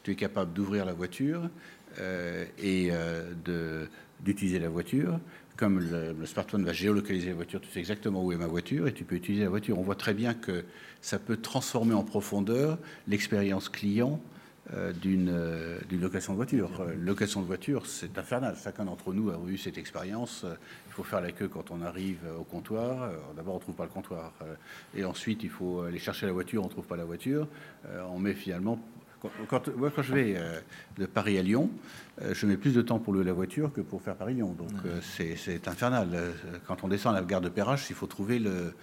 [0.03, 1.51] Tu es capable d'ouvrir la voiture
[1.99, 3.87] et euh,
[4.25, 5.19] d'utiliser la voiture.
[5.57, 8.93] Comme le, smartphone va géolocaliser la voiture, tu sais exactement où est ma voiture et
[8.93, 9.79] tu peux utiliser la voiture.
[9.79, 10.65] On voit très bien que
[11.03, 12.79] ça peut transformer en profondeur
[13.09, 14.21] l'expérience client
[15.03, 15.35] d'une
[15.91, 16.71] location de voiture.
[16.97, 18.57] location de voiture, c'est infernal.
[18.63, 20.47] Chacun d'entre nous a eu cette expérience
[20.91, 23.05] il faut faire la queue quand on arrive au comptoir.
[23.05, 24.33] Euh, d'abord, on ne trouve pas le comptoir.
[24.43, 24.55] Euh,
[24.97, 27.47] et ensuite, il faut aller chercher la voiture, on ne trouve pas la voiture.
[27.87, 28.81] Euh, on met finalement
[29.21, 30.37] Quand, quand je vais
[30.99, 31.71] de Paris à Lyon,
[32.33, 34.55] je mets plus de temps pour louer la voiture que pour faire Paris-Lyon.
[34.59, 34.71] Donc
[35.03, 36.09] c'est infernal.
[36.67, 38.75] Quand on descend à la gare de Perrache, il faut trouver le,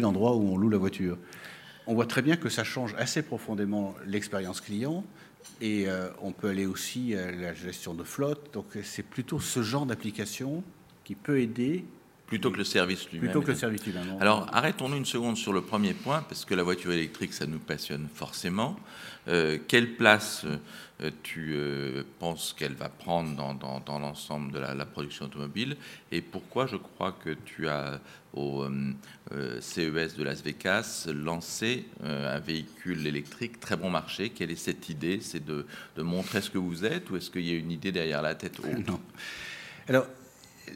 [0.00, 1.18] l'endroit où on loue la voiture.
[1.86, 5.04] On voit très bien que ça change assez profondément l'expérience client.
[5.60, 5.86] Et
[6.20, 8.54] on peut aller aussi à la gestion de flotte.
[8.54, 10.62] Donc c'est plutôt ce genre d'application
[11.04, 11.84] qui peut aider
[12.32, 13.28] Plutôt que le service lui-même.
[13.28, 14.16] Plutôt que le service lui-même.
[14.18, 17.58] Alors, arrêtons-nous une seconde sur le premier point, parce que la voiture électrique, ça nous
[17.58, 18.76] passionne forcément.
[19.28, 20.44] Euh, quelle place
[21.00, 25.76] euh, tu euh, penses qu'elle va prendre dans, l'ensemble de la, production automobile
[26.10, 28.00] Et pourquoi je crois que tu as,
[28.34, 28.66] au
[29.60, 34.30] CES de Las Vegas, lancé un véhicule électrique très bon marché?
[34.30, 35.20] Quelle est cette idée?
[35.20, 35.66] C'est de,
[35.98, 38.58] montrer ce que vous êtes ou est-ce qu'il y a une idée derrière la tête
[38.86, 39.00] Non.
[39.88, 40.06] Alors,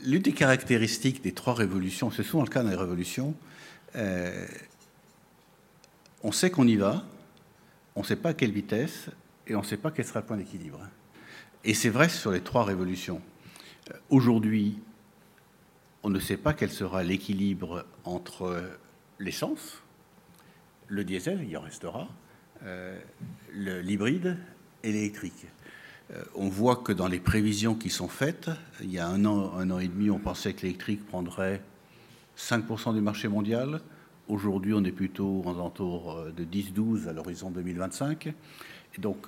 [0.05, 3.35] l'une des caractéristiques des trois révolutions, c'est souvent le cas dans les révolutions,
[6.23, 7.05] on sait qu'on y va,
[7.97, 9.09] on ne sait pas à quelle vitesse
[9.47, 10.81] et on ne sait pas quel sera le point d'équilibre.
[11.65, 13.21] Et c'est vrai sur les trois révolutions.
[13.91, 14.79] Euh, aujourd'hui,
[16.03, 18.63] on ne sait pas quel sera l'équilibre entre
[19.19, 19.83] l'essence,
[20.89, 22.09] le diesel, il y en restera,
[22.63, 22.99] euh,
[23.53, 24.39] l'hybride
[24.83, 25.47] et l'électrique.
[26.13, 29.55] Euh, on voit que dans les prévisions qui sont faites, il y a un an,
[29.57, 31.61] un an et demi, on pensait que l'électrique prendrait
[32.39, 33.81] 5% du marché mondial.
[34.29, 38.27] Aujourd'hui, on est plutôt en entour euh, de 10-12 à l'horizon 2025.
[38.27, 39.27] Et donc,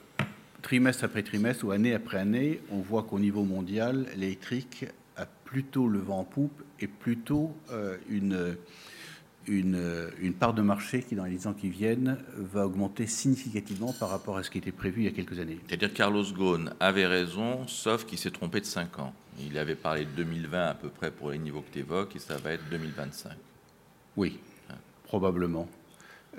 [0.62, 5.88] trimestre après trimestre ou année après année, on voit qu'au niveau mondial, l'électrique a plutôt
[5.88, 8.56] le vent en poupe et plutôt euh, une
[9.48, 14.37] une, part de marché qui, dans les ans qui viennent, va augmenter significativement par rapport
[14.37, 15.58] à ce qui était prévu il y a quelques années.
[15.66, 19.14] C'est-à-dire Carlos Ghosn avait raison, sauf qu'il s'est trompé de 5 ans.
[19.40, 22.18] Il avait parlé de 2020 à peu près pour les niveaux que tu évoques, et
[22.18, 23.32] ça va être 2025.
[24.16, 24.38] Oui,
[25.08, 25.68] probablement.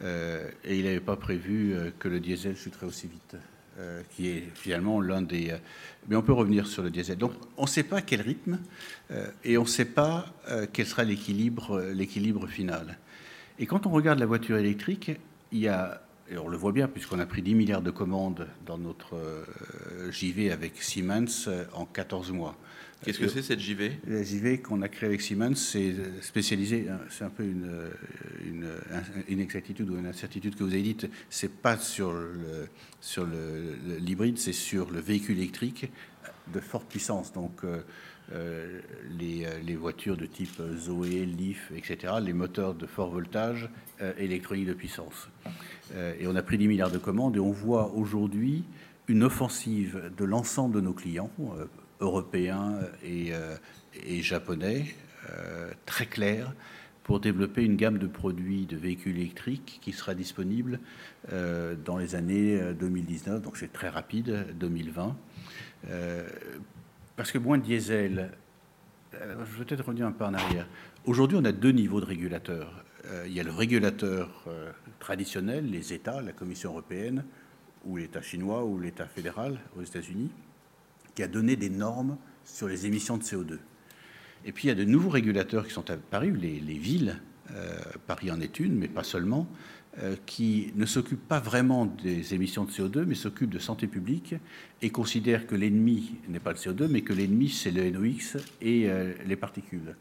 [0.04, 3.36] Euh, et il n'avait pas prévu euh, que le diesel chuterait aussi vite.
[3.80, 5.56] Euh, qui est finalement l'un des...
[6.08, 7.18] Mais on peut revenir sur le diesel.
[7.18, 8.60] Donc on ne sait pas quel rythme
[9.46, 10.26] et on ne sait pas
[10.74, 12.98] quel sera l'équilibre, l'équilibre final.
[13.58, 15.12] Et quand on regarde la voiture électrique,
[15.54, 18.48] il y a, et on le voit bien puisqu'on a pris 10 milliards de commandes
[18.66, 19.46] dans notre
[20.12, 22.58] JV avec Siemens en 14 mois.
[23.04, 27.00] Qu'est-ce que c'est cette JV La JV qu'on a créée avec Siemens, c'est spécialisé, hein,
[27.10, 27.72] c'est un peu une,
[28.46, 28.68] une,
[29.30, 32.68] inexactitude ou une incertitude que vous avez dite, c'est pas sur le
[33.00, 33.26] sur
[34.00, 35.90] l'hybride, c'est sur le véhicule électrique
[36.54, 37.34] de forte puissance.
[37.34, 37.82] Donc euh,
[38.34, 38.82] euh,
[39.18, 43.70] les, les, voitures de type Zoé, Leaf, etc., les moteurs de fort voltage,
[44.02, 45.30] euh, électronique de puissance.
[46.20, 48.64] et on a pris 10 milliards de commandes et on voit aujourd'hui
[49.08, 51.32] une offensive de l'ensemble de nos clients,
[52.00, 53.56] européens et, euh,
[54.22, 54.86] japonais,
[55.30, 56.54] euh, très clair
[57.04, 60.80] pour développer une gamme de produits de véhicules électriques qui sera disponible
[61.34, 65.16] euh, dans les années 2019, donc c'est très rapide, 2020.
[67.16, 68.32] parce que moins de diesel,
[69.12, 70.68] je vais peut-être revenir un peu en arrière.
[71.06, 72.84] Aujourd'hui, on a deux niveaux de régulateurs.
[73.26, 74.46] il y a le régulateur
[75.00, 77.26] traditionnel, les États, la Commission européenne,
[77.86, 80.30] ou l'État chinois, ou l'État fédéral aux États-Unis
[81.20, 83.58] qui a donné des normes sur les émissions de CO2.
[84.46, 87.20] Et puis il y a de nouveaux régulateurs qui sont apparus, les, les villes,
[87.54, 87.78] euh,
[88.08, 89.46] Paris en est une, mais pas seulement,
[89.98, 94.36] euh, qui ne s'occupent pas vraiment des émissions de CO2, mais s'occupent de santé publique
[94.82, 98.90] et considèrent que l'ennemi n'est pas le CO2, mais que l'ennemi c'est le NOx et
[98.90, 99.98] euh, les particules.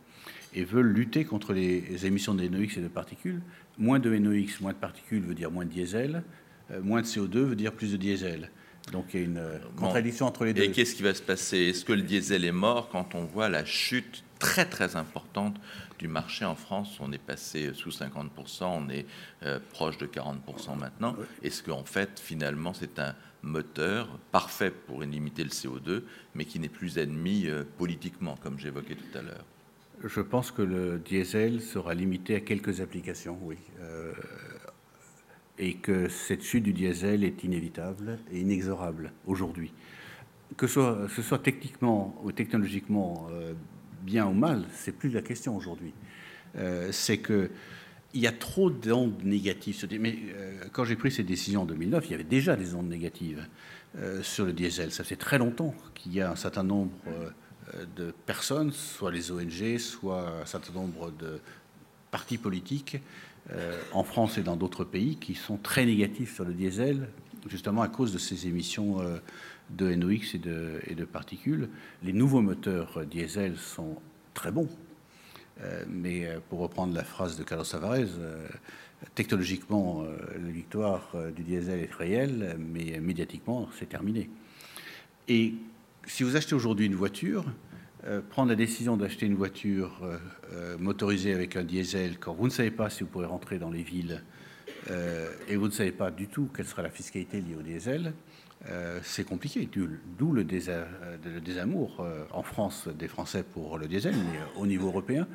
[0.55, 3.41] Et veulent lutter contre les émissions de NOx et de particules.
[3.77, 6.23] Moins de NOx, moins de particules veut dire moins de diesel,
[6.81, 8.51] moins de CO2 veut dire plus de diesel.
[8.93, 10.63] Donc il y a une euh, contradiction entre les deux.
[10.63, 11.59] Et qu'est-ce qui va se passer?
[11.59, 15.57] Est-ce que le diesel est mort quand on voit la chute très très importante
[15.99, 16.99] du marché en France?
[17.01, 19.07] On est passé sous 50%, on est
[19.43, 21.17] euh, proche de 40% maintenant.
[21.43, 26.03] Est-ce qu'en fait, finalement, c'est un moteur parfait pour limiter le CO2,
[26.35, 29.45] mais qui n'est plus ennemi euh, politiquement, comme j'évoquais tout à l'heure?
[30.05, 33.57] Je pense que le diesel sera limité à quelques applications, oui
[35.59, 39.73] et que cette chute du diesel est inévitable et inexorable aujourd'hui.
[40.57, 43.53] Que ce soit, techniquement ou technologiquement euh,
[44.03, 45.93] bien ou mal, c'est plus la question aujourd'hui.
[46.57, 47.51] Euh, c'est que
[48.15, 49.87] il y a trop d'ondes négatives.
[50.01, 52.89] Mais euh, quand j'ai pris ces décisions en 2009, il y avait déjà des ondes
[52.89, 53.47] négatives
[54.23, 54.93] sur le diesel.
[54.93, 56.93] Ça fait très longtemps qu'il y a un certain nombre
[57.97, 61.41] de personnes, soit les ONG, soit un certain nombre de
[62.11, 62.99] partis politiques,
[63.53, 67.09] euh, en France et dans d'autres pays qui sont très négatifs sur le diesel,
[67.49, 69.19] justement à cause de ces émissions euh,
[69.71, 71.69] de NOx et de, particules.
[72.03, 73.97] Les nouveaux moteurs diesel sont
[74.35, 74.69] très bons.
[75.89, 78.17] mais pour reprendre la phrase de Carlos Tavares,
[79.15, 84.31] technologiquement, la victoire du diesel est réelle, mais médiatiquement, c'est terminé.
[85.29, 85.53] Et
[86.07, 87.45] si vous achetez aujourd'hui une voiture,
[88.31, 90.01] prendre la décision d'acheter une voiture
[90.79, 93.83] motorisée avec un diesel quand vous ne savez pas si vous pourrez rentrer dans les
[93.83, 94.23] villes
[95.49, 98.13] et vous ne savez pas du tout quelle sera la fiscalité liée au diesel,
[98.67, 99.69] euh, c'est compliqué,
[100.19, 104.89] d'où le, désamour euh, en France des Français pour le diesel, mais euh, au niveau
[104.89, 105.29] européen,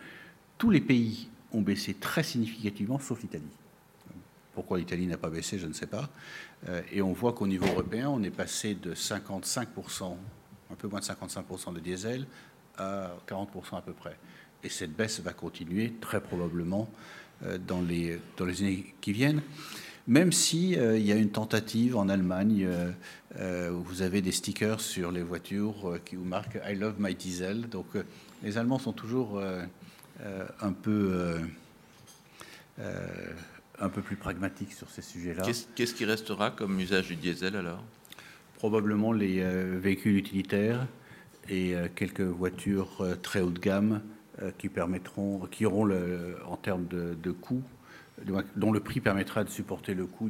[0.57, 3.43] tous les pays ont baissé très significativement, sauf l'Italie.
[4.53, 6.09] Pourquoi l'Italie n'a pas baissé, je ne sais pas.
[6.91, 10.15] et on voit qu'au niveau européen, on est passé de 55%,
[10.71, 12.27] un peu moins de 55% de diesel,
[12.77, 14.17] à 40% à peu près.
[14.63, 16.89] Et cette baisse va continuer très probablement
[17.67, 19.41] dans les, dans les années qui viennent
[20.07, 22.91] même si euh, il y a une tentative en Allemagne euh,
[23.39, 27.15] euh, où vous avez des stickers sur les voitures qui vous marquent I love my
[27.15, 27.69] diesel.
[27.69, 27.87] Donc
[28.43, 29.41] les Allemands sont toujours
[30.61, 31.39] un peu
[33.79, 35.43] un peu plus pragmatiques sur ces sujets-là.
[35.75, 37.83] Qu'est-ce qui restera comme usage du diesel alors?
[38.57, 39.43] Probablement les
[39.77, 40.85] véhicules utilitaires
[41.49, 44.01] et quelques voitures très haut de gamme
[44.57, 47.63] qui permettront, qui auront le, en termes de, de coûts
[48.55, 50.29] dont le prix permettra de supporter le coût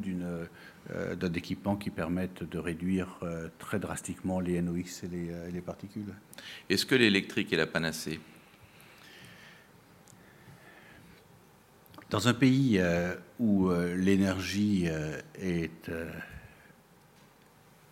[0.92, 5.62] euh, d'un équipement qui permette de réduire euh, très drastiquement les NOx euh, et les,
[5.62, 6.14] particules.
[6.70, 8.20] Est-ce que l'électrique est la panacée?
[12.10, 12.80] Dans un pays
[13.40, 14.86] où l'énergie
[15.42, 15.92] est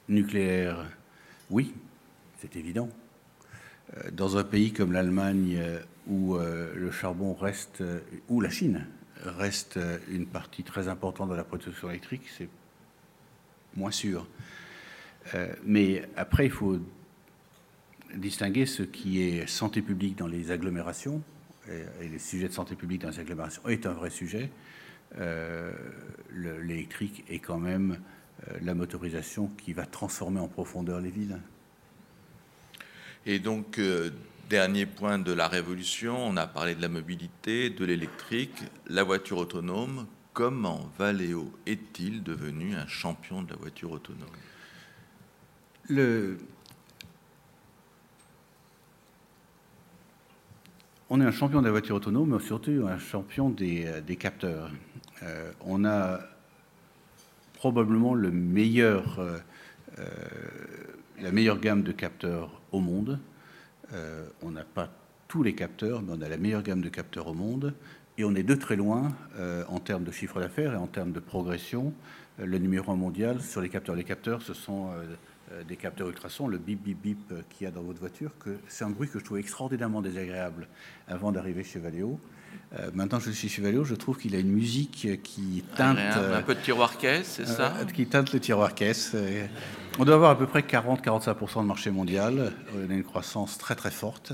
[0.07, 0.85] nucléaire,
[1.49, 1.73] oui,
[2.37, 2.87] c'est évident.
[4.13, 5.61] Dans un pays comme l'Allemagne
[6.07, 7.83] où le charbon reste,
[8.29, 8.87] ou la Chine,
[9.23, 9.77] reste
[10.09, 12.49] une partie très importante de la production électrique, c'est
[13.75, 14.27] moins sûr.
[15.35, 16.79] Euh, mais après, il faut
[18.15, 21.21] distinguer ce qui est santé publique dans les agglomérations,
[21.69, 24.49] et, le sujet de santé publique dans les agglomérations est un vrai sujet.
[25.17, 25.71] Euh,
[26.33, 27.99] l'électrique est quand même
[28.47, 31.39] euh, la motorisation qui va transformer en profondeur les villes.
[33.25, 33.79] Et donc,
[34.51, 39.37] Dernier point de la révolution, on a parlé de la mobilité, de l'électrique, la voiture
[39.37, 40.07] autonome.
[40.33, 44.27] Comment Valeo est-il devenu un champion de la voiture autonome?
[51.09, 54.69] On est un champion de la voiture autonome, mais surtout un champion des, capteurs.
[55.23, 56.19] Euh, on a
[57.53, 59.37] probablement le meilleur, euh,
[59.97, 60.03] euh,
[61.21, 63.19] la meilleure gamme de capteurs au monde.
[63.93, 64.89] Euh, on n'a pas
[65.27, 67.73] tous les capteurs, mais on a la meilleure gamme de capteurs au monde.
[68.17, 71.11] Et on est de très loin euh, en termes de chiffre d'affaires et en termes
[71.11, 71.93] de progression.
[72.39, 73.95] Euh, le numéro un mondial sur les capteurs.
[73.95, 74.89] Les capteurs, ce sont
[75.67, 78.31] des capteurs ultrasons, le bip bip bip qu'il y a dans votre voiture,
[78.69, 80.65] c'est un bruit que je trouve extraordinairement désagréable
[81.09, 82.17] avant d'arriver chez Valeo.
[82.93, 85.97] Maintenant que je suis chez Valeo, je trouve qu'il a une musique qui teinte.
[85.97, 89.15] un peu de tiroir caisse, c'est ça Qui teinte le tiroir caisse.
[89.99, 92.53] On doit avoir à peu près 40-45% de marché mondial.
[92.73, 94.33] On a une croissance très très forte.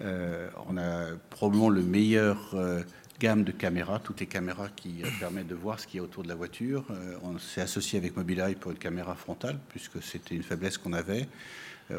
[0.00, 2.82] Euh, on a probablement le meilleur euh,
[3.18, 6.04] gamme de caméras, toutes les caméras qui euh, permettent de voir ce qu'il y a
[6.04, 6.84] autour de la voiture.
[7.22, 11.28] on s'est associé avec Mobileye pour une caméra frontale, puisque c'était une faiblesse qu'on avait.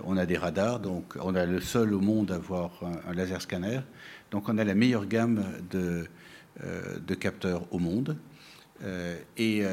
[0.06, 2.72] on a des radars, donc on a le seul au monde à avoir
[3.08, 3.82] un, laser scanner.
[4.32, 6.08] Donc on a la meilleure gamme de,
[6.64, 8.18] de capteurs au monde.
[9.38, 9.64] Et,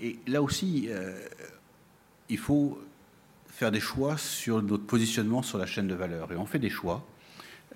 [0.00, 0.88] et, là aussi,
[2.28, 2.78] il faut
[3.58, 6.30] faire des choix sur notre positionnement sur la chaîne de valeur.
[6.30, 7.04] Et on fait des choix.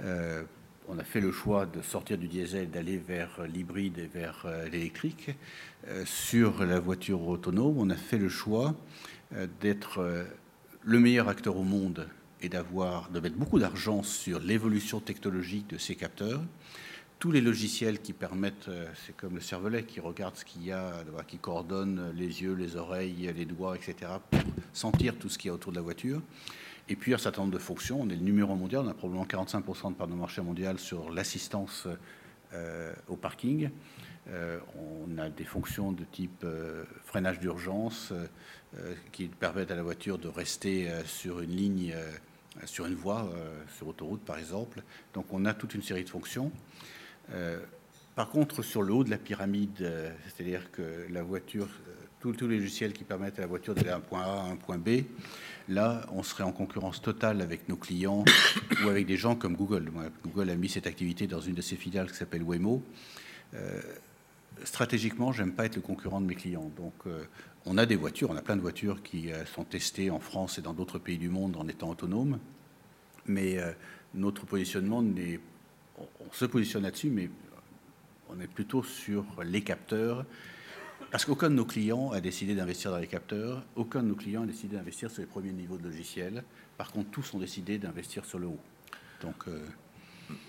[0.01, 0.45] Euh,
[0.89, 4.69] on a fait le choix de sortir du diesel, d'aller vers l'hybride et vers euh,
[4.69, 5.31] l'électrique.
[5.89, 8.77] Euh, sur la voiture autonome, on a fait le choix
[9.63, 10.27] d'être
[10.83, 12.07] le meilleur acteur au monde
[12.43, 16.43] et d'avoir de mettre beaucoup d'argent sur l'évolution technologique de ces capteurs
[17.23, 20.73] tous les logiciels qui permettent, euh, c'est comme le cervelet qui regarde ce qu'il y
[20.73, 20.93] a,
[21.29, 24.41] qui coordonne les yeux, les oreilles, les doigts, etc., pour
[24.73, 26.21] sentir tout ce qu'il y a autour de la voiture.
[26.89, 28.01] Et puis un certain nombre de fonctions.
[28.01, 31.13] On est le numéro mondial, on a probablement 45% de part de marché mondial sur
[31.13, 31.87] l'assistance
[32.55, 33.71] euh, au parking.
[34.29, 36.45] Euh, on a des fonctions de type
[37.05, 38.13] freinage d'urgence
[39.13, 41.95] qui permettent à la voiture de rester sur une ligne,
[42.67, 43.31] sur une voie,
[43.77, 44.83] sur autoroute par exemple.
[45.15, 46.53] Donc on a toute une série de fonctions.
[47.31, 47.59] Euh,
[48.15, 52.47] par contre, sur le haut de la pyramide, euh, c'est-à-dire que la voiture, euh, tous
[52.47, 55.05] les logiciels qui permettent à la voiture d'aller d'un point A à un point B,
[55.69, 58.25] là, on serait en concurrence totale avec nos clients
[58.85, 59.91] ou avec des gens comme Google.
[60.25, 62.83] Google a mis cette activité dans une de ses filiales qui s'appelle Waymo.
[64.65, 66.71] Stratégiquement, j'aime pas être le concurrent de mes clients.
[66.77, 66.95] Donc,
[67.67, 70.63] on a des voitures, on a plein de voitures qui sont testées en France et
[70.63, 72.39] dans d'autres pays du monde en étant autonomes,
[73.27, 73.59] mais
[74.15, 75.41] notre positionnement n'est
[75.99, 77.31] on se positionne là-dessus, mais
[78.29, 80.25] on est plutôt sur les capteurs.
[81.11, 84.45] Parce qu'aucun de nos clients a décidé d'investir dans les capteurs, aucun de nos clients
[84.45, 86.43] a décidé d'investir sur les premiers niveaux de logiciels.
[86.79, 88.61] Par contre, tous ont décidé d'investir sur le haut.
[89.21, 89.61] Donc, euh,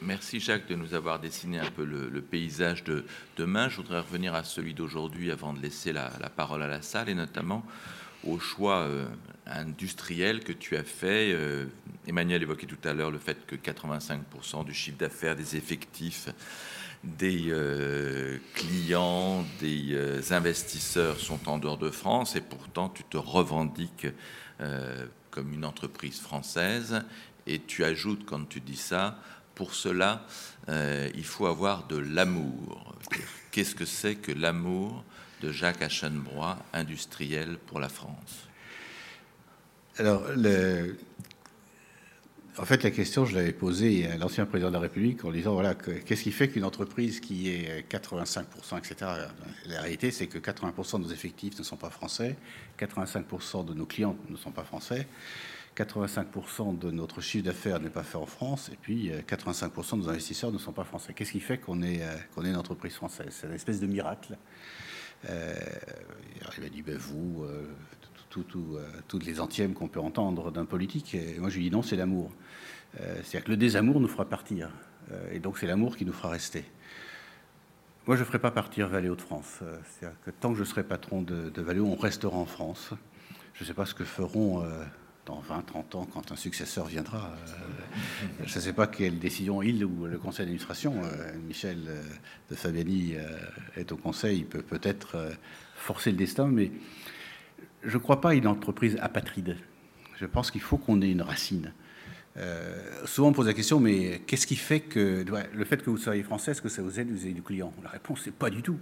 [0.02, 3.06] Merci Jacques de nous avoir dessiné un peu le, paysage de
[3.38, 3.70] demain.
[3.70, 7.14] Je voudrais revenir à celui d'aujourd'hui avant de laisser la, parole à la salle et
[7.14, 7.64] notamment
[8.26, 9.06] au choix euh,
[9.46, 11.34] industriel que tu as fait.
[11.34, 11.66] Euh,
[12.08, 16.30] Emmanuel évoquait tout à l'heure le fait que 85% du chiffre d'affaires, des effectifs,
[17.04, 24.08] des euh, clients, des investisseurs sont en dehors de France et pourtant tu te revendiques
[25.32, 27.02] comme une entreprise française
[27.48, 29.20] et tu ajoutes quand tu dis ça
[29.56, 30.26] pour cela,
[30.70, 32.96] euh, il faut avoir de l'amour.
[33.52, 35.04] Qu'est-ce que c'est que l'amour
[35.42, 38.48] de Jacques Aschenbrois, industriel pour la France?
[39.98, 40.24] Alors,
[42.58, 45.54] en fait, la question, je l'avais posée à l'ancien président de la République en disant
[45.54, 49.12] voilà, qu'est-ce qui fait qu'une entreprise qui est 85%, etc.
[49.66, 52.36] La réalité, c'est que 80% de nos effectifs ne sont pas français,
[52.80, 55.08] 85% de nos clients ne sont pas français.
[55.76, 60.02] 85% de notre chiffre d'affaires n'est pas fait en France, et puis 85% euh, de
[60.04, 61.14] nos investisseurs ne sont pas français.
[61.14, 63.30] Qu'est-ce qui fait qu'on est, euh, est une entreprise française?
[63.32, 64.38] C'est une espèce de miracle.
[65.30, 65.56] Euh,
[66.58, 67.66] il m'a dit, ben vous, euh,
[68.30, 71.96] toutes les antièmes qu'on peut entendre d'un politique, et moi je lui dis non, c'est
[71.96, 72.32] l'amour.
[72.96, 74.70] C'est-à-dire que le désamour nous fera partir,
[75.32, 76.64] et donc c'est l'amour qui nous fera rester.
[78.06, 79.62] Moi, je ne ferai pas partir Valeo de France.
[79.86, 82.92] C'est-à-dire que tant que je serai patron de, de Valeo, on restera en France.
[83.56, 84.64] Je ne sais pas ce que feront
[85.26, 87.32] dans 20, 30 ans, quand un successeur viendra.
[87.32, 87.96] Euh,
[88.46, 92.02] je ne sais pas quelle décision il ou le conseil d'administration, euh, Michel euh,
[92.50, 93.16] de Fabiani
[93.78, 95.32] est au conseil, il peut peut-être
[95.76, 96.72] forcer le destin, mais
[97.84, 99.58] je ne crois pas à une entreprise apatride.
[100.20, 101.74] Je pense qu'il faut qu'on ait une racine.
[103.06, 105.24] Souvent on pose la question, mais qu'est-ce qui fait que
[105.54, 107.74] le fait que vous soyez français, est-ce que ça vous aide, vous avez du client?
[107.84, 108.80] La réponse, c'est pas du tout.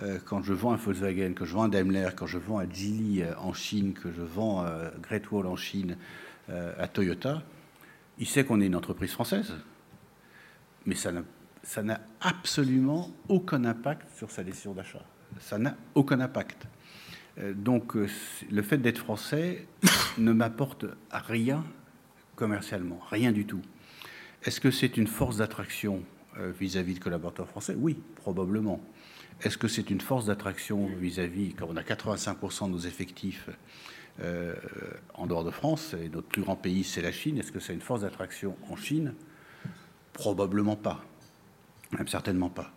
[0.00, 2.68] Euh, quand je vends un Volkswagen, que je vends un Daimler, quand je vends à
[2.68, 5.96] Geely euh, en Chine, que je vends à Great Wall en Chine,
[6.48, 7.42] euh, à Toyota,
[8.18, 9.52] il sait qu'on est une entreprise française.
[10.86, 11.12] Mais ça
[11.82, 15.04] n'a absolument aucun impact sur sa décision d'achat.
[15.38, 16.66] Ça n'a aucun impact.
[17.54, 19.66] Donc le fait d'être français
[20.18, 21.64] ne m'apporte rien
[22.36, 23.62] commercialement, rien du tout.
[24.44, 26.02] Est-ce que c'est une force d'attraction
[26.58, 27.76] vis-à-vis de collaborateurs français?
[27.78, 28.80] Oui, probablement.
[29.42, 33.48] Est-ce que c'est une force d'attraction vis-à-vis, quand on a 85% de nos effectifs
[34.20, 34.54] euh,
[35.14, 37.72] en dehors de France, et notre plus grand pays c'est la Chine, est-ce que c'est
[37.72, 39.14] une force d'attraction en Chine?
[40.12, 41.04] Probablement pas,
[41.96, 42.72] même certainement pas.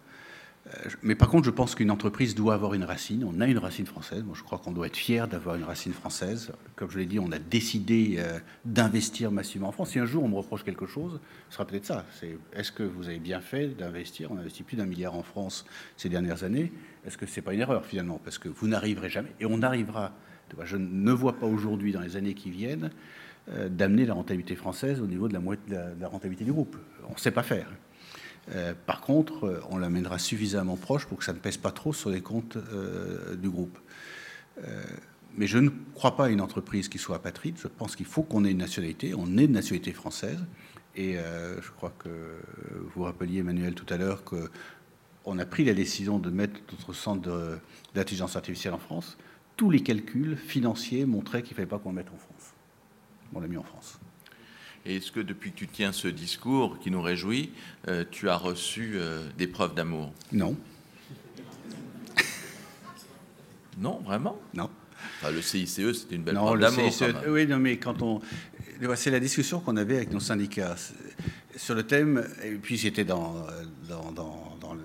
[0.68, 3.24] Euh, mais par contre, je pense qu'une entreprise doit avoir une racine.
[3.24, 4.24] On a une racine française.
[4.24, 6.52] Moi, je crois qu'on doit être fier d'avoir une racine française.
[6.76, 9.92] Comme je l'ai dit, on a décidé euh, d'investir massivement en France.
[9.92, 12.06] Si un jour on me reproche quelque chose, ce sera peut-être ça.
[12.54, 14.32] Est-ce que vous avez bien fait d'investir?
[14.32, 15.66] On a investi plus d'un milliard en France
[15.98, 16.72] ces dernières années.
[17.06, 18.20] Est-ce que c'est pas une erreur finalement?
[18.24, 20.14] Parce que vous n'arriverez jamais, et on arrivera.
[20.64, 22.92] Je ne vois pas aujourd'hui, dans les années qui viennent,
[23.50, 25.34] euh, d'amener la rentabilité française au niveau de
[26.00, 26.78] la rentabilité du groupe.
[27.08, 27.68] On ne sait pas faire.
[28.54, 31.94] Euh, par contre, euh, on l'amènera suffisamment proche pour que ça ne pèse pas trop
[31.94, 33.78] sur les comptes euh, du groupe.
[35.38, 37.58] mais je ne crois pas à une entreprise qui soit apatride.
[37.62, 39.14] Je pense qu'il faut qu'on ait une nationalité.
[39.16, 40.40] On est de nationalité française.
[40.96, 42.10] Et je crois que
[42.96, 47.60] vous rappeliez, Emmanuel, tout à l'heure, qu'on a pris la décision de mettre notre centre
[47.94, 49.18] d'intelligence artificielle en France.
[49.58, 52.54] Tous les calculs financiers montraient qu'il ne fallait pas qu'on le mette en France.
[53.34, 54.00] On l'a mis en France.
[54.86, 57.52] Et est-ce que depuis que tu tiens ce discours qui nous réjouit,
[57.88, 60.14] euh, tu as reçu euh, des preuves d'amour?
[60.32, 60.56] Non.
[63.80, 64.40] non, vraiment?
[64.54, 64.70] Non.
[65.24, 66.92] le CICE, c'était une belle preuve d'amour.
[67.02, 68.22] E, oui, non, mais quand on.
[68.96, 70.76] C'est la discussion qu'on avait avec nos syndicats
[71.56, 73.48] sur le thème, et puis c'était dans,
[73.88, 74.76] dans, dans,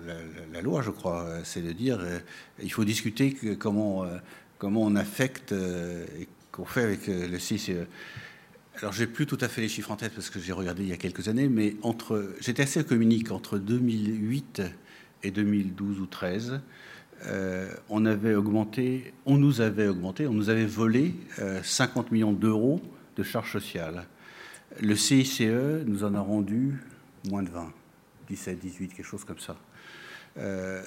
[0.53, 2.19] la, loi, je crois, c'est de dire euh,
[2.63, 4.05] il faut discuter comment,
[4.57, 7.71] comment on affecte et qu'on fait avec le CICE.
[8.79, 10.89] Alors, j'ai plus tout à fait les chiffres en tête parce que j'ai regardé il
[10.89, 14.61] y a quelques années, mais entre, j'étais assez communique entre 2008
[15.23, 16.61] et 2012 ou 13.
[17.25, 21.13] Euh, on avait augmenté, on nous avait augmenté, on nous avait volé
[21.63, 22.81] 50 euh, millions d'euros
[23.17, 24.07] de charges sociales.
[24.79, 25.41] Le CICE
[25.85, 26.79] nous en a rendu
[27.29, 27.71] moins de 20,
[28.29, 29.55] 17, 18, quelque chose comme ça.
[30.37, 30.81] Euh,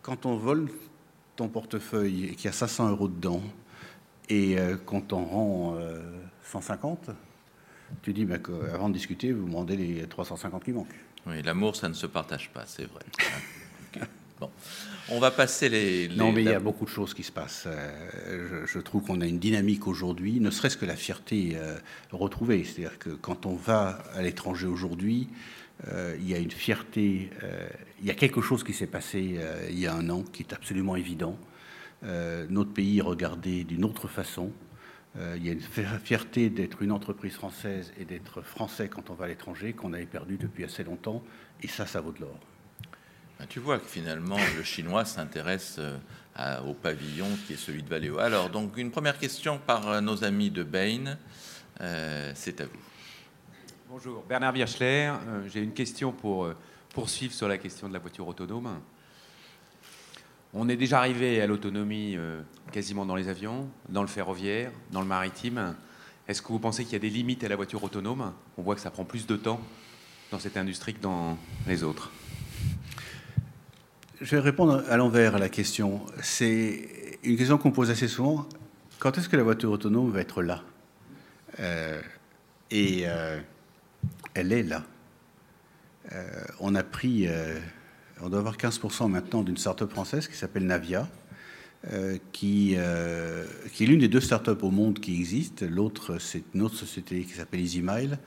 [0.00, 0.68] quand on vole
[1.36, 3.42] ton portefeuille et qu'il y a 500 euros dedans,
[4.28, 5.76] et euh, quand on rend
[6.44, 7.12] 150, euh,
[8.02, 10.88] tu dis bah, qu'avant de discuter, vous demandez les 350 qui manquent.
[11.26, 13.02] Oui, l'amour, ça ne se partage pas, c'est vrai.
[14.40, 14.50] Bon.
[15.10, 17.68] On va passer les, Non, mais il y a beaucoup de choses qui se passent.
[17.68, 21.56] Euh, je, trouve qu'on a une dynamique aujourd'hui, ne serait-ce que la fierté
[22.10, 22.64] retrouvée.
[22.64, 25.28] C'est-à-dire que quand on va à l'étranger aujourd'hui,
[25.86, 27.30] il y a une fierté,
[28.00, 29.38] il y a quelque chose qui s'est passé
[29.70, 31.38] il y a un an qui est absolument évident.
[32.04, 34.50] Notre pays est regardé d'une autre façon.
[35.16, 39.24] il y a une fierté d'être une entreprise française et d'être français quand on va
[39.24, 41.22] à l'étranger qu'on avait perdu depuis assez longtemps.
[41.62, 42.38] Et ça, ça vaut de l'or.
[43.38, 45.80] Ben, tu vois que finalement, le chinois s'intéresse
[46.66, 48.18] au pavillon qui est celui de Valeo.
[48.18, 51.16] Alors, donc, une première question par nos amis de Bain.
[52.34, 52.80] C'est à vous.
[53.96, 55.12] Bonjour, Bernard Birchler.
[55.28, 56.56] Euh, j'ai une question pour euh,
[56.92, 58.80] poursuivre sur la question de la voiture autonome.
[60.54, 62.40] On est déjà arrivé à l'autonomie euh,
[62.70, 65.74] quasiment dans les avions, dans le ferroviaire, dans le maritime.
[66.28, 68.32] Est-ce que vous pensez qu'il y a des limites à la voiture autonome?
[68.56, 69.60] On voit que ça prend plus de temps
[70.30, 71.36] dans cette industrie que dans
[71.66, 72.12] les autres.
[74.20, 76.00] Je vais répondre à l'envers à la question.
[76.22, 78.48] C'est une question qu'on pose assez souvent.
[79.00, 80.62] Quand est-ce que la voiture autonome va être là?
[82.70, 83.04] Et
[84.34, 84.84] elle est là.
[86.12, 87.58] Euh, on a pris, euh,
[88.20, 91.08] on doit avoir 15% maintenant d'une start-up française qui s'appelle Navia,
[91.92, 92.76] euh, qui,
[93.72, 95.66] qui, est l'une des deux start-up au monde qui existent.
[95.68, 98.18] L'autre, c'est une autre société qui s'appelle EasyMile,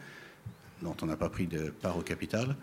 [0.84, 2.56] dont on n'a pas pris de part au capital,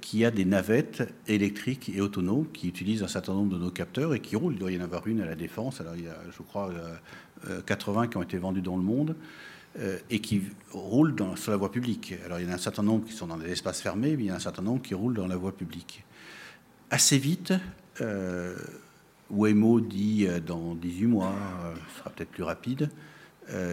[0.00, 4.14] qui a des navettes électriques et autonomes qui utilisent un certain nombre de nos capteurs
[4.14, 4.54] et qui roulent.
[4.54, 5.82] Il doit y en avoir une à la Défense.
[5.82, 6.72] Alors, il y a, je crois,
[7.66, 9.16] 80 qui ont été vendus dans le monde.
[9.78, 12.12] Euh, et qui roulent sur la voie publique.
[12.26, 14.24] Alors il y en a un certain nombre qui sont dans des espaces fermés, mais
[14.24, 16.04] il y en a un certain nombre qui roulent dans la voie publique.
[16.92, 17.54] Assez vite,
[18.02, 18.54] euh,
[19.30, 21.34] Waymo dit euh, dans 18 mois,
[21.88, 22.90] ce sera peut-être plus rapide,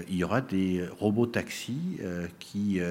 [0.07, 1.99] il y aura des robots taxis
[2.39, 2.82] qui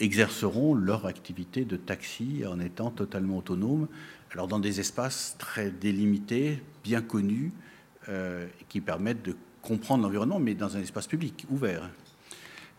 [0.00, 3.86] exerceront leur activité de taxi en étant totalement autonomes,
[4.32, 7.52] alors dans des espaces très délimités, bien connus,
[8.68, 11.90] qui permettent de comprendre l'environnement, mais dans un espace public, ouvert.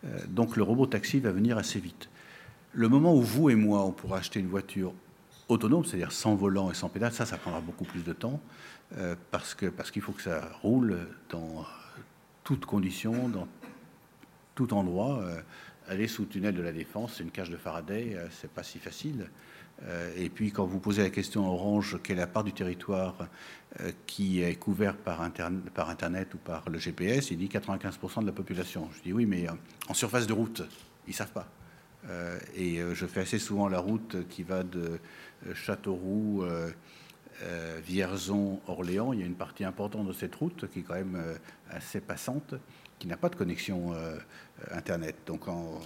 [0.06, 2.10] Euh, donc le robot taxi va venir assez vite.
[2.74, 4.94] Le moment où vous et moi, on pourra acheter une voiture
[5.50, 8.40] autonome, c'est-à-dire sans volant et sans pédale, ça, ça prendra beaucoup plus de temps,
[8.98, 10.98] euh, parce qu'il parce faut que ça roule
[11.30, 11.66] dans
[12.44, 13.48] toutes conditions, dans
[14.56, 15.20] tout endroit.
[15.22, 15.42] Euh,
[15.88, 18.80] aller sous le tunnel de la Défense, c'est une cage de Faraday, c'est pas si
[18.80, 19.28] facile.
[19.84, 23.16] Euh, et puis quand vous posez la question Orange, quelle est la part du territoire
[23.80, 28.32] euh, qui est couvert par, Internet ou par le GPS, il dit 95% de la
[28.32, 28.90] population.
[28.98, 29.54] Je dis oui, mais euh,
[29.88, 30.62] en surface de route,
[31.08, 31.48] ils ne savent pas.
[32.56, 35.00] Et je fais assez souvent la route qui va de
[35.54, 36.44] Châteauroux,
[37.86, 39.14] Vierzon, Orléans.
[39.14, 41.22] Il y a une partie importante de cette route qui est quand même
[41.70, 42.56] assez passante,
[42.98, 43.94] qui n'a pas de connexion
[44.72, 45.16] Internet.
[45.26, 45.80] Donc en,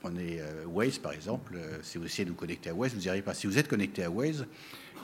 [0.00, 1.54] Prenez euh, Waze par exemple.
[1.56, 3.34] Euh, si vous essayez de vous connecter à Waze, vous n'y arrivez pas.
[3.34, 4.46] Si vous êtes connecté à Waze,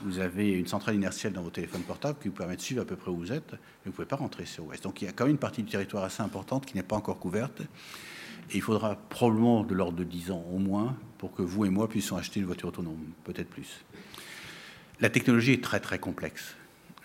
[0.05, 2.85] vous avez une centrale inertielle dans vos téléphones portables qui vous permet de suivre à
[2.85, 4.81] peu près où vous êtes, mais vous ne pouvez pas rentrer sur Waze.
[4.81, 6.97] Donc il y a quand même une partie du territoire assez importante qui n'est pas
[6.97, 7.63] encore couverte.
[8.53, 11.89] Il faudra probablement de l'ordre de 10 ans au moins pour que vous et moi
[11.89, 13.85] puissions acheter une voiture autonome, peut-être plus.
[15.01, 16.57] La technologie est très très complexe.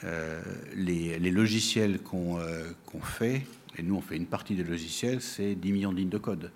[0.03, 0.41] Euh,
[0.75, 2.39] les, logiciels qu'on
[3.01, 3.45] fait,
[3.77, 6.51] et nous on fait une partie des logiciels, c'est 10 millions de lignes de code.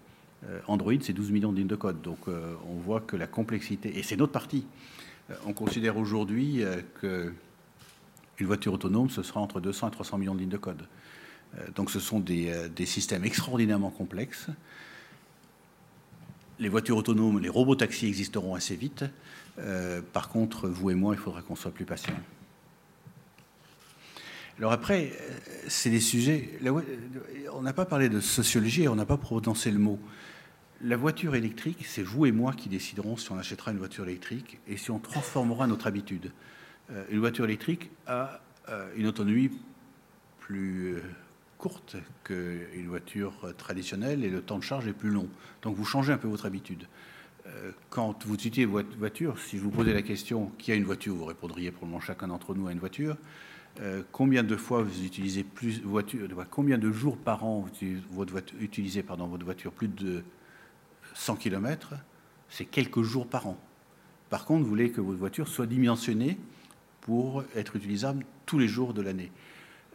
[0.49, 2.01] Euh, Android, c'est 12 millions de lignes de code.
[2.01, 4.65] Donc euh, on voit que la complexité, et c'est notre partie,
[5.29, 6.63] euh, on considère aujourd'hui
[6.99, 7.33] qu'une
[8.41, 10.83] voiture autonome, ce sera entre 200 et 300 millions de lignes de code.
[11.75, 14.47] Donc ce sont des, systèmes extraordinairement complexes.
[16.59, 19.05] Les voitures autonomes, les robots taxis existeront assez vite.
[20.13, 22.19] par contre, vous et moi, il faudra qu'on soit plus patients.
[24.59, 25.11] Alors après,
[25.67, 26.59] c'est des sujets.
[27.53, 29.99] On n'a pas parlé de sociologie, on n'a pas prononcé le mot.
[30.81, 34.59] La voiture électrique, c'est vous et moi qui déciderons si on achètera une voiture électrique
[34.67, 36.31] et si on transformera notre habitude.
[36.91, 39.49] Euh, une voiture électrique a euh, une autonomie
[40.39, 41.01] plus euh,
[41.63, 41.95] courte
[42.25, 45.29] qu'une voiture traditionnelle et le temps de charge est plus long.
[45.61, 46.87] Donc vous changez un peu votre habitude.
[47.89, 51.15] Quand vous utilisez votre voiture, si je vous posais la question qui a une voiture,
[51.15, 53.15] vous répondriez probablement chacun d'entre nous à une voiture.
[54.11, 57.69] combien de fois vous utilisez plus voiture, combien de jours par an vous
[58.61, 59.71] utilisez votre voiture?
[59.71, 60.23] Plus de
[61.15, 61.93] 100 km,
[62.49, 63.57] c'est quelques jours par an.
[64.29, 66.37] Par contre, vous voulez que votre voiture soit dimensionnée
[67.01, 69.31] pour être utilisable tous les jours de l'année.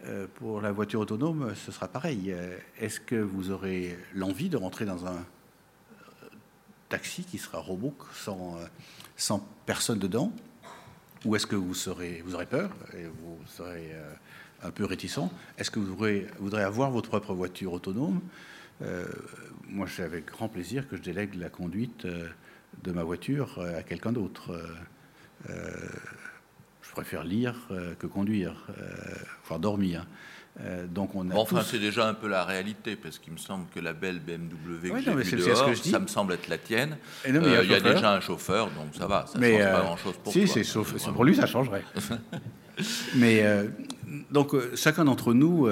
[0.07, 2.31] Euh, pour la voiture autonome, ce sera pareil.
[2.33, 6.27] Euh, est-ce que vous aurez l'envie de rentrer dans un euh,
[6.89, 8.59] taxi qui sera robot sans,
[9.17, 10.33] sans personne dedans?
[11.25, 13.93] Ou est-ce que vous, serez, vous aurez peur et vous serez
[14.63, 15.29] un peu réticent?
[15.59, 15.97] Est-ce que vous
[16.39, 18.21] voudrez avoir votre propre voiture autonome?
[19.67, 24.13] Moi, c'est avec grand plaisir que je délègue la conduite de ma voiture à quelqu'un
[24.13, 24.57] d'autre.
[26.89, 27.55] Je préfère lire
[27.99, 28.67] que conduire,
[29.47, 30.07] voire dormir.
[30.89, 33.81] donc on a enfin, c'est déjà un peu la réalité, parce qu'il me semble que
[33.81, 36.97] la belle BMW que oui, j'ai vue dehors, ça me semble être la tienne.
[37.27, 40.33] il y a, déjà un chauffeur, donc ça va, ça ne change pas grand-chose pour
[40.33, 40.85] si, toi.
[40.99, 41.85] Si, pour lui, ça changerait.
[43.17, 43.45] Mais
[44.31, 45.69] donc, chacun d'entre nous,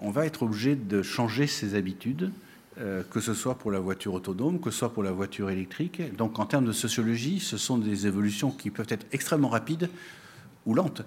[0.00, 2.30] on va être obligé de changer ses habitudes
[2.80, 6.16] euh, que ce soit pour la voiture autonome, que ce soit pour la voiture électrique.
[6.16, 9.90] Donc en termes de sociologie, ce sont des évolutions qui peuvent être extrêmement rapides
[10.66, 11.02] ou lentes.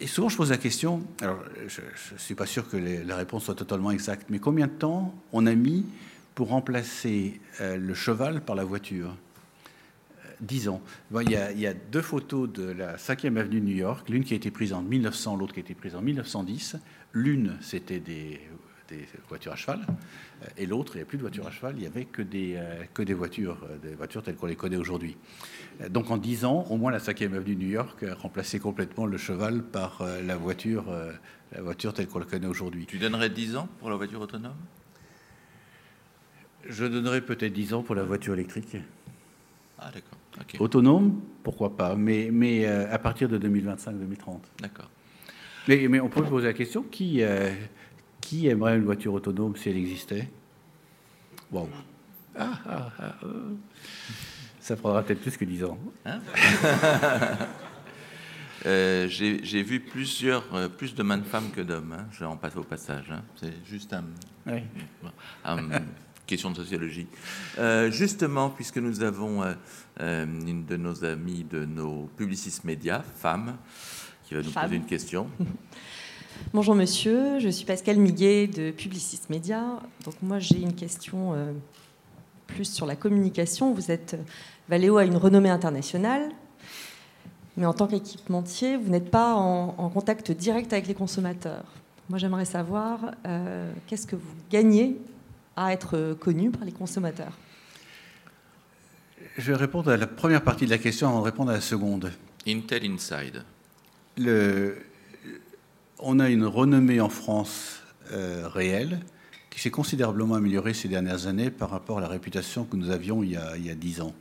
[0.00, 1.80] Et souvent je pose la question, alors je
[2.14, 5.46] ne suis pas sûr que la réponse soit totalement exacte, mais combien de temps on
[5.46, 5.84] a mis
[6.34, 9.16] pour remplacer euh, le cheval par la voiture?
[10.24, 10.82] Euh, Dix ans.
[11.12, 14.08] il, y a, il, y a, deux photos de la 5e avenue de New York,
[14.08, 16.76] l'une qui a été prise en 1900, l'autre qui a été prise en 1910.
[17.12, 18.40] L'une, c'était des
[18.88, 19.80] des voitures à cheval,
[20.42, 22.22] euh, et l'autre, il n'y avait plus de voitures à cheval, il n'y avait que
[22.22, 25.16] des, euh, que des voitures, euh, des voitures telles qu'on les connaît aujourd'hui.
[25.90, 29.06] Donc en 10 ans, au moins la 5e avenue de New York a remplacé complètement
[29.06, 30.84] le cheval par la voiture,
[31.52, 32.86] la voiture telle qu'on la connaît aujourd'hui.
[32.86, 34.54] Tu donnerais 10 ans pour la voiture autonome?
[36.66, 38.76] Je donnerais peut-être 10 ans pour la voiture électrique.
[39.78, 40.18] Ah d'accord.
[40.58, 44.40] Autonome, pourquoi pas, mais, mais à partir de 2025-2030.
[44.60, 44.90] D'accord.
[45.68, 47.22] Mais, mais, on peut poser la question qui,
[48.26, 50.28] qui aimerait une voiture autonome si elle existait?
[51.52, 51.68] Wow.
[52.36, 53.54] Ah, ah, ah, euh.
[54.58, 55.78] Ça prendra peut-être plus que 10 ans.
[56.04, 56.20] Hein?
[58.64, 61.92] Euh, J'ai vu plusieurs, euh, plus de mains de femmes que d'hommes.
[61.92, 62.06] Hein.
[62.10, 63.12] Je en passe au passage.
[63.12, 63.22] Hein.
[63.36, 64.04] C'est juste un,
[65.44, 65.86] une
[66.26, 67.06] question de sociologie.
[67.90, 69.44] justement, puisque nous avons
[70.00, 73.56] une de nos amies de nos publicistes médias, femme,
[74.24, 75.30] qui va nous poser une question.
[76.54, 79.80] Bonjour monsieur, je suis Pascal Miguet de Publicis Média.
[80.04, 81.52] Donc moi j'ai une question euh,
[82.46, 83.72] plus sur la communication.
[83.72, 84.16] Vous êtes
[84.68, 86.30] Valeo a une renommée internationale,
[87.56, 91.64] mais en tant qu'équipementier, vous n'êtes pas en, contact direct avec les consommateurs.
[92.08, 94.96] Moi j'aimerais savoir euh, qu'est-ce que vous gagnez
[95.56, 97.32] à être connu par les consommateurs?
[99.36, 101.60] Je vais répondre à la première partie de la question avant de répondre à la
[101.60, 102.12] seconde.
[102.46, 103.42] Intel Inside.
[104.16, 104.78] Le,
[105.98, 107.80] on a une renommée en France
[108.12, 109.00] euh, réelle
[109.50, 113.22] qui s'est considérablement améliorée ces dernières années par rapport à la réputation que nous avions
[113.22, 113.36] il y
[113.70, 114.14] a dix ans.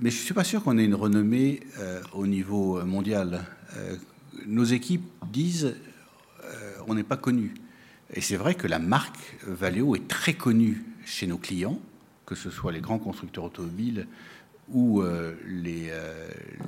[0.00, 3.44] Mais je ne suis pas sûr qu'on ait une renommée euh, au niveau mondial.
[3.76, 3.96] Euh,
[4.46, 5.74] nos équipes disent
[6.86, 7.54] on n'est pas connu.
[8.14, 11.80] Et c'est vrai que la marque Valeo est très connue chez nos clients,
[12.24, 14.06] que ce soit les grands constructeurs automobiles
[14.68, 15.02] ou
[15.44, 15.90] les,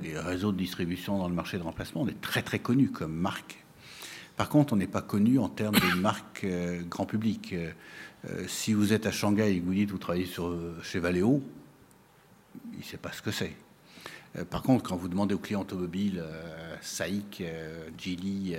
[0.02, 2.02] les, réseaux de distribution dans le marché de remplacement.
[2.02, 3.64] On est très très connu comme marque
[4.38, 7.52] par contre, on n'est pas connu en termes de marque euh, grand public.
[7.52, 7.72] Euh,
[8.30, 11.00] euh, si vous êtes à Shanghai et que vous dites que vous travaillez sur, chez
[11.00, 11.42] Valeo,
[12.72, 13.54] il ne sait pas ce que c'est.
[14.50, 16.22] Par contre, quand vous demandez aux clients automobiles,
[16.80, 17.42] SAIC,
[17.96, 18.54] Geely,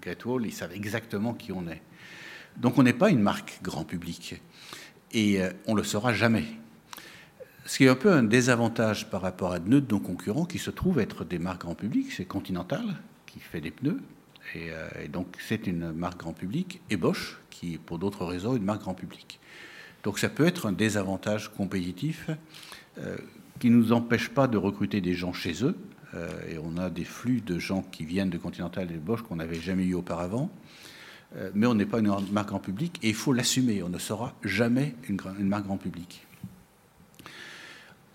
[0.00, 1.82] Great Wall, ils savent exactement qui on est.
[2.56, 4.40] Donc on n'est pas une marque grand public.
[5.12, 6.46] Et on ne le saura jamais.
[7.66, 10.70] Ce qui est un peu un désavantage par rapport à de nos concurrents qui se
[10.70, 12.96] trouvent être des marques grand public, c'est Continental,
[13.26, 14.00] qui fait des pneus,
[14.56, 18.64] euh, et, donc, c'est une marque grand public, et Bosch, qui, pour d'autres raisons, une
[18.64, 19.40] marque grand public.
[20.04, 22.30] Donc, ça peut être un désavantage compétitif
[22.98, 23.16] euh,
[23.58, 25.76] qui ne nous empêche pas de recruter des gens chez eux.
[26.14, 29.22] Euh, et on a des flux de gens qui viennent de Continental et de Bosch
[29.22, 30.50] qu'on n'avait jamais eu auparavant.
[31.54, 33.82] mais on n'est pas une marque grand public et il faut l'assumer.
[33.82, 36.26] On ne sera jamais une, marque grand public.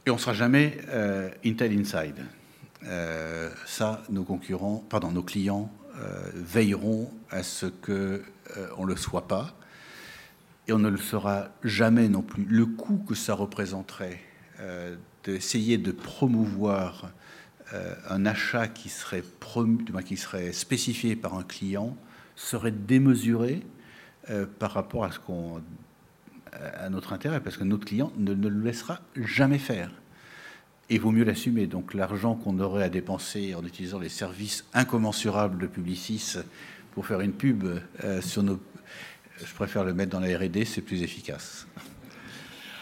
[0.08, 0.80] Et on ne sera jamais
[1.46, 2.26] Intel Inside.
[3.68, 5.72] ça, nos concurrents, pardon, nos clients
[6.34, 8.22] veilleront à ce qu'on euh,
[8.80, 9.56] ne le soit pas.
[10.68, 12.46] Et on ne le sera jamais non plus.
[12.46, 14.20] Le coût que ça représenterait
[14.60, 17.12] euh, d'essayer de promouvoir
[18.08, 19.24] un achat qui serait,
[20.06, 21.98] qui serait spécifié par un client
[22.36, 23.64] serait démesuré
[24.60, 25.64] par rapport à, ce qu'on,
[26.52, 29.90] à notre intérêt, parce que notre client ne, ne le laissera jamais faire
[30.90, 31.68] il vaut mieux l'assumer.
[31.68, 36.38] Donc l'argent qu'on aurait à dépenser en utilisant les services incommensurables de Publicis
[36.92, 37.66] pour faire une pub
[38.04, 38.60] euh, sur nos...
[39.44, 41.66] Je préfère le mettre dans la RD, c'est plus efficace.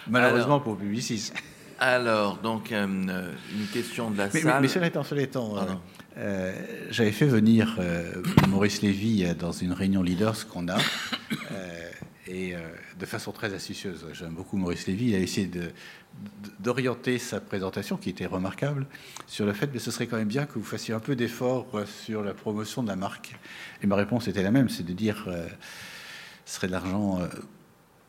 [0.08, 1.32] Malheureusement pour Publicis.
[1.80, 4.62] Alors, donc, euh, une question de la salle.
[4.62, 5.56] Mais, cela étant, cela étant
[6.18, 6.54] euh,
[6.89, 7.80] j'avais fait venir
[8.49, 10.78] Maurice Lévy dans une réunion leaders qu'on a
[12.32, 12.56] et
[13.00, 14.06] de façon très astucieuse.
[14.14, 15.10] J'aime beaucoup Maurice Lévy.
[15.10, 15.50] Il a essayé
[16.60, 18.86] d'orienter sa présentation, qui était remarquable,
[19.28, 21.68] sur le fait que ce serait quand même bien que vous fassiez un peu d'effort
[21.74, 23.36] euh, sur la promotion de la marque.
[23.82, 25.48] Et ma réponse était la même, c'est de dire euh,
[26.46, 27.28] ce serait de l'argent euh,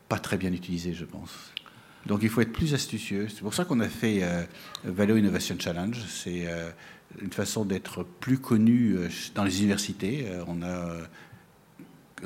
[0.09, 1.31] pas très bien utilisé, je pense.
[2.05, 3.27] Donc il faut être plus astucieux.
[3.29, 4.23] C'est pour ça qu'on a fait
[4.83, 5.97] Value Innovation Challenge.
[6.09, 6.45] C'est
[7.21, 8.97] une façon d'être plus connu
[9.35, 10.27] dans les universités.
[10.45, 10.97] On a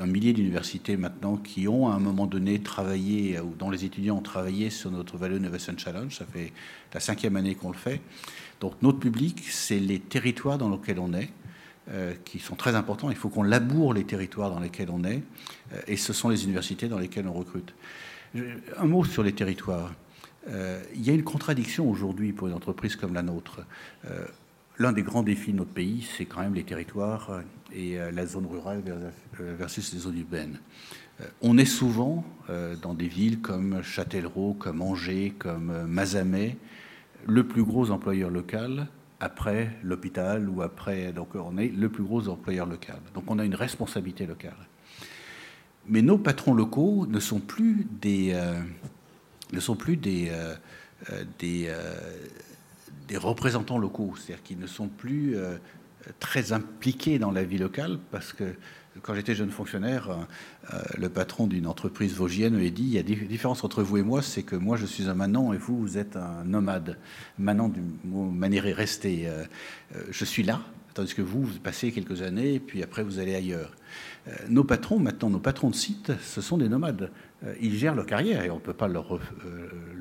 [0.00, 4.16] un millier d'universités maintenant qui ont à un moment donné travaillé, ou dont les étudiants
[4.16, 6.14] ont travaillé sur notre Value Innovation Challenge.
[6.14, 6.52] Ça fait
[6.92, 8.00] la cinquième année qu'on le fait.
[8.60, 11.30] Donc notre public, c'est les territoires dans lesquels on est,
[11.90, 13.10] euh, qui sont très importants.
[13.10, 15.22] Il faut qu'on laboure les territoires dans lesquels on est,
[15.72, 17.74] euh, et ce sont les universités dans lesquelles on recrute.
[18.76, 19.92] Un mot sur les territoires.
[20.48, 23.60] Euh, il y a une contradiction aujourd'hui pour une entreprise comme la nôtre
[24.78, 27.40] l'un des grands défis de notre pays, c'est quand même les territoires euh,
[27.72, 30.58] et euh, la zone rurale euh, versus les zones urbaines.
[31.42, 32.24] On est souvent
[32.80, 36.56] dans des villes comme Châtellerault, comme Angers, comme Mazamet,
[37.26, 38.86] le plus gros employeur local
[39.18, 41.12] après l'hôpital ou après.
[41.12, 43.00] Donc on est le plus gros employeur local.
[43.14, 44.68] Donc on a une responsabilité locale.
[45.88, 48.32] Mais nos patrons locaux ne sont plus des,
[53.08, 55.56] des représentants locaux, c'est-à-dire qu'ils ne sont plus euh,
[56.20, 58.44] très impliqués dans la vie locale, parce que
[59.02, 63.02] quand j'étais jeune fonctionnaire, euh, le patron d'une entreprise vosgienne m'a dit il y a
[63.02, 65.78] des différences entre vous et moi, c'est que moi je suis un manant et vous,
[65.78, 66.98] vous êtes un nomade.
[67.38, 69.28] Manant du mot maniéré, rester.
[69.28, 69.44] Euh,
[70.10, 70.60] je suis là,
[70.94, 73.72] tandis que vous, vous passez quelques années, et puis après vous allez ailleurs.
[74.48, 77.10] nos patrons, maintenant, nos patrons de site, ce sont des nomades.
[77.60, 79.18] ils gèrent leur carrière et on ne peut pas leur,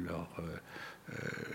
[0.08, 0.44] leur euh,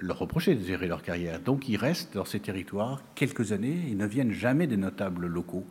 [0.01, 1.41] leur reprocher de gérer leur carrière.
[1.41, 5.67] Donc ils restent dans ces territoires quelques années, ils ne viennent jamais des notables locaux.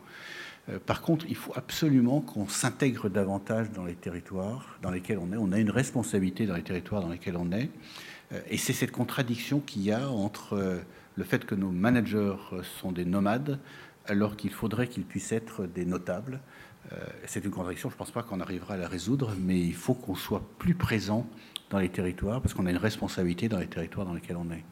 [0.70, 5.32] Euh, par contre, il faut absolument qu'on s'intègre davantage dans les territoires dans lesquels on
[5.34, 5.38] est.
[5.38, 7.70] On a une responsabilité dans les territoires dans lesquels on est.
[8.32, 10.82] Euh, et c'est cette contradiction qu'il y a entre
[11.16, 12.38] le fait que nos managers
[12.80, 13.60] sont des nomades
[14.08, 16.40] alors qu'il faudrait qu'ils puissent être des notables.
[17.26, 19.94] C'est une contradiction, je ne pense pas qu'on arrivera à la résoudre, mais il faut
[19.94, 21.28] qu'on soit plus présent
[21.72, 24.64] dans les territoires, parce qu'on a une responsabilité dans les territoires dans lesquels on est.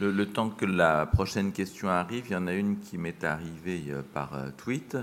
[0.00, 3.84] Le, temps que la prochaine question arrive, il y en a une qui m'est arrivée
[3.90, 4.96] euh, par euh, tweet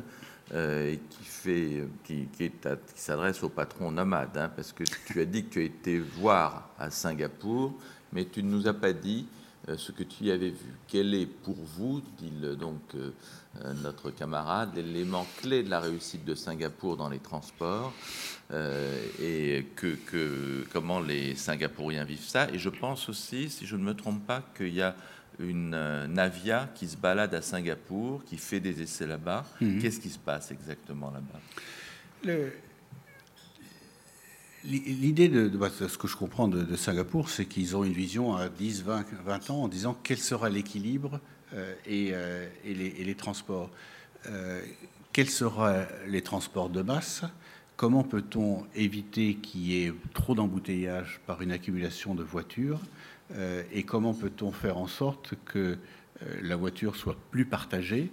[0.53, 2.27] euh, et qui, fait, qui,
[2.95, 6.69] s'adresse au patron nomade, hein, parce que tu as dit que tu as été voir
[6.79, 7.75] à Singapour,
[8.11, 9.27] mais tu ne nous as pas dit
[9.75, 10.73] ce que tu y avais vu.
[10.87, 12.79] Quel est pour vous, dit donc
[13.83, 17.91] notre camarade, l'élément clé de la réussite de Singapour dans les transports
[18.53, 19.97] euh, et que,
[20.71, 22.47] comment les Singapouriens vivent ça.
[22.53, 24.95] Et je pense aussi, si je ne me trompe pas, qu'il y a
[25.39, 29.45] une euh, Navia qui se balade à Singapour, qui fait des essais là-bas.
[29.59, 29.81] Mhm.
[29.81, 32.39] Qu'est-ce qui se passe exactement là-bas?
[34.63, 38.35] L'idée de, bah, de, ce que je comprends de, Singapour, c'est qu'ils ont une vision
[38.35, 41.19] à 10, 20, 20 ans en disant quel sera l'équilibre
[41.53, 42.13] euh, et,
[42.63, 43.69] et, les, et, les, transports.
[45.11, 47.23] quels seront les transports de masse?
[47.77, 52.81] Comment peut-on éviter qu'il y ait trop d'embouteillages par une accumulation de voitures
[53.35, 55.59] euh, Et comment peut-on faire en sorte que
[56.23, 58.09] euh, la voiture soit plus partagée?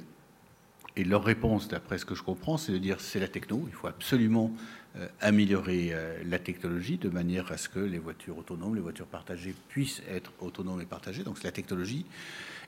[0.96, 3.72] Et leur réponse, d'après ce que je comprends, c'est de dire c'est la techno, il
[3.72, 4.52] faut absolument
[4.96, 5.94] euh, améliorer
[6.26, 10.30] la technologie de manière à ce que les voitures autonomes, les voitures partagées puissent être
[10.40, 11.22] autonomes et partagées.
[11.22, 12.04] Donc c'est la technologie.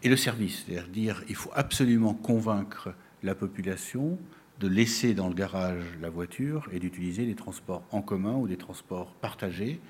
[0.02, 4.18] Et le service, c'est-à-dire dire il faut absolument convaincre la population
[4.60, 8.56] de laisser dans le garage la voiture et d'utiliser des transports en commun ou des
[8.56, 9.80] transports partagés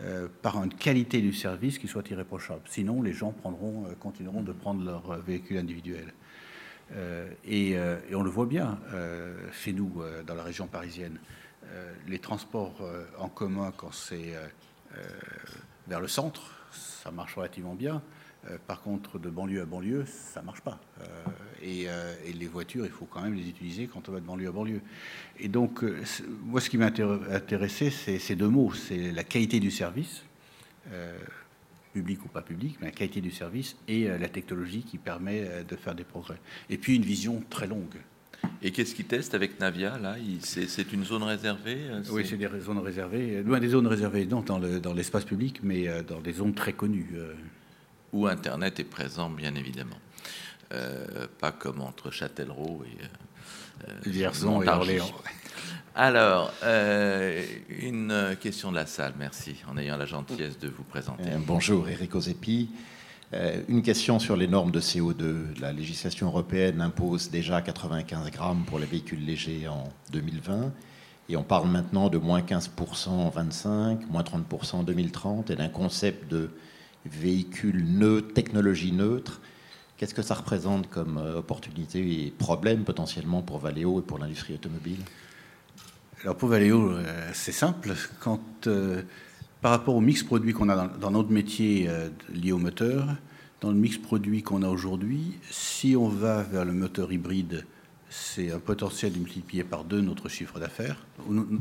[0.00, 2.62] euh, par une qualité du service qui soit irréprochable.
[2.66, 6.14] Sinon, les gens euh, continueront de prendre leur véhicule individuel.
[6.92, 7.76] Euh, et,
[8.14, 8.78] on le voit bien
[9.52, 11.18] chez nous, dans la région parisienne.
[12.06, 12.82] les transports
[13.18, 14.34] en commun, quand c'est
[15.88, 18.02] vers le centre, ça marche relativement bien.
[18.50, 20.80] Euh, par contre, de banlieue à banlieue, ça ne marche pas.
[21.00, 21.04] Euh,
[21.64, 24.48] euh, et, les voitures, il faut quand même les utiliser quand on va de banlieue
[24.48, 24.80] à banlieue.
[25.38, 25.84] Et donc,
[26.44, 28.72] moi, ce qui m'a intéressé, c'est ces deux mots.
[28.72, 30.22] C'est la qualité du service,
[31.92, 35.76] public ou pas public, mais la qualité du service et la technologie qui permet de
[35.76, 36.38] faire des progrès.
[36.68, 37.96] Et puis, une vision très longue.
[38.60, 40.16] Et qu'est-ce qu'ils testent avec Navia là?
[40.40, 41.78] C'est une zone réservée
[42.10, 43.42] Oui, c'est des zones réservées.
[43.42, 47.06] Loin des zones réservées, non, dans l'espace public, mais dans des zones très connues
[48.12, 49.96] où Internet est présent, bien évidemment.
[50.72, 55.10] Euh, pas comme entre Châtellerault et euh, Vierzon et Orléans.
[55.94, 61.24] Alors, euh, une question de la salle, merci, en ayant la gentillesse de vous présenter.
[61.46, 62.70] bonjour, Eric Ozepi.
[63.68, 65.60] une question sur les normes de CO2.
[65.60, 70.72] La législation européenne impose déjà 95 grammes pour les véhicules légers en 2020.
[71.28, 75.68] Et on parle maintenant de moins 15% en 25, moins 30% en 2030, et d'un
[75.68, 76.50] concept de
[77.06, 79.40] véhicules neutres, technologie neutre.
[79.96, 84.54] Qu'est-ce que ça représente comme euh, opportunité et problème potentiellement pour Valeo et pour l'industrie
[84.54, 84.98] automobile?
[86.22, 87.94] Alors pour Valeo, euh, c'est simple.
[88.66, 89.02] Euh,
[89.60, 91.88] par rapport au mix produit qu'on a dans, notre métier
[92.34, 93.06] lié au moteur,
[93.60, 97.64] dans le mix produit qu'on a aujourd'hui, si on va vers le moteur hybride,
[98.12, 101.06] c'est un potentiel de multiplier par deux notre chiffre d'affaires,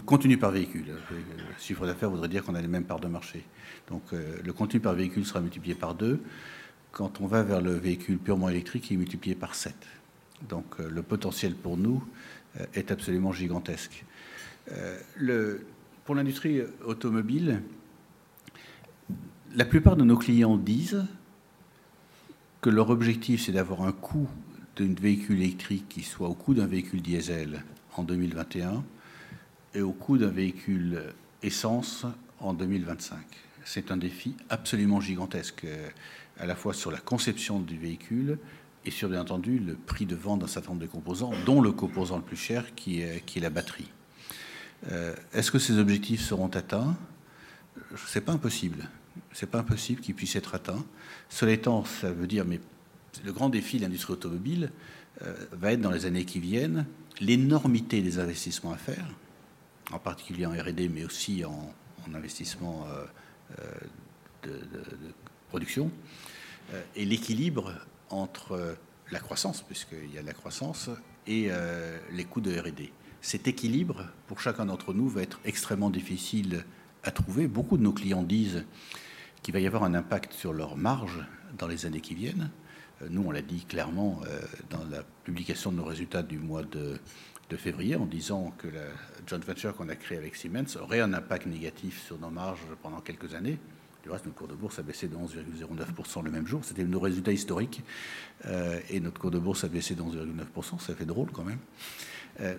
[0.06, 0.86] contenu par véhicule.
[1.10, 1.18] Le
[1.58, 3.46] chiffre d'affaires voudrait dire qu'on a les mêmes parts de marché.
[3.88, 6.20] Donc euh, le contenu par véhicule sera multiplié par deux.
[6.92, 9.74] Quand on va vers le véhicule purement électrique, il est multiplié par 7.
[10.50, 12.04] Donc euh, le potentiel pour nous
[12.60, 14.04] euh, est absolument gigantesque.
[16.06, 17.62] Pour l'industrie automobile,
[19.56, 21.06] la plupart de nos clients disent
[22.60, 24.30] que leur objectif, c'est d'avoir un coût
[24.78, 27.64] d'un véhicule électrique qui soit au coût d'un véhicule diesel
[27.96, 28.84] en 2021
[29.74, 31.04] et au coût d'un véhicule
[31.44, 32.06] essence
[32.40, 33.18] en 2025.
[33.64, 35.66] C'est un défi absolument gigantesque,
[36.40, 38.40] à la fois sur la conception du véhicule
[38.86, 41.72] et sur, bien entendu, le prix de vente d'un certain nombre de composants, dont le
[41.72, 43.92] composant le plus cher qui est, la batterie.
[44.92, 46.96] Euh, est-ce que ces objectifs seront atteints?
[48.08, 48.90] C'est pas impossible.
[49.34, 50.84] C'est pas impossible qu'ils puissent être atteints.
[51.30, 52.46] Cela étant, ça veut dire,
[53.24, 54.72] le grand défi de l'industrie automobile
[55.24, 56.86] euh, va être dans les années qui viennent
[57.20, 59.08] l'énormité des investissements à faire,
[59.92, 61.74] en particulier en R&D, mais aussi en,
[62.14, 62.86] investissement
[63.58, 63.64] euh,
[64.44, 64.52] de,
[65.50, 65.92] production,
[66.96, 67.74] et l'équilibre
[68.10, 68.76] entre
[69.12, 70.90] la croissance, puisqu'il y a la croissance,
[71.28, 71.50] et
[72.12, 72.92] les coûts de R&D
[73.22, 76.66] cet équilibre, pour chacun d'entre nous, va être extrêmement difficile
[77.04, 77.48] à trouver.
[77.48, 78.66] Beaucoup de nos clients disent
[79.44, 81.24] qu'il va y avoir un impact sur leur marge
[81.58, 82.50] dans les années qui viennent.
[83.02, 84.40] Euh, nous, on l'a dit clairement euh,
[84.70, 87.00] dans la publication de nos résultats du mois de,
[87.58, 88.86] février, en disant que la
[89.28, 93.02] joint venture qu'on a créée avec Siemens aurait un impact négatif sur nos marges pendant
[93.02, 93.60] quelques années.
[94.04, 96.64] Du reste, notre cours de bourse a baissé de 11,09% le même jour.
[96.64, 97.84] C'était nos résultats historiques.
[98.46, 100.80] Euh, et notre cours de bourse a baissé de 11,9%.
[100.80, 101.60] Ça fait drôle quand même.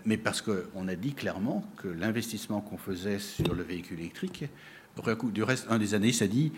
[0.05, 4.45] Mais parce qu'on a dit clairement que l'investissement qu'on faisait sur le véhicule électrique,
[5.33, 6.53] du reste, un des analystes a dit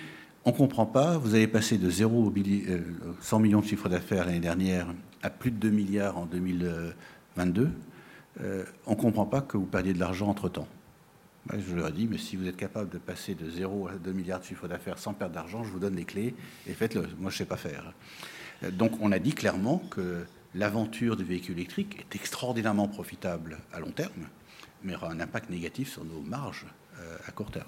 [0.45, 2.33] on ne comprend pas, vous avez passé de 0
[3.21, 4.87] 100 euh, millions de chiffre d'affaires l'année dernière
[5.23, 7.71] à plus de 2 milliards en 2022.
[8.41, 10.69] Euh, on ne comprend pas que vous perdiez de l'argent entre-temps.
[11.53, 14.13] Je leur ai dit, mais si vous êtes capable de passer de 0 à 2
[14.13, 16.35] milliards de chiffre d'affaires sans perdre d'argent, je vous donne les clés
[16.67, 17.03] et faites-le.
[17.19, 17.93] Moi, je ne sais pas faire.
[18.73, 20.25] Donc, on a dit clairement que
[20.55, 24.29] l'aventure du véhicule électrique est extraordinairement profitable à long terme,
[24.83, 26.67] mais aura un impact négatif sur nos marges
[26.99, 27.67] euh, à court terme.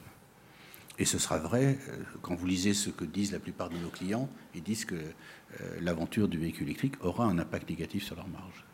[0.98, 3.90] Et ce sera vrai euh, quand vous lisez ce que disent la plupart de nos
[3.90, 8.28] clients, ils disent que euh, l'aventure du véhicule électrique aura un impact négatif sur leurs
[8.28, 8.64] marges.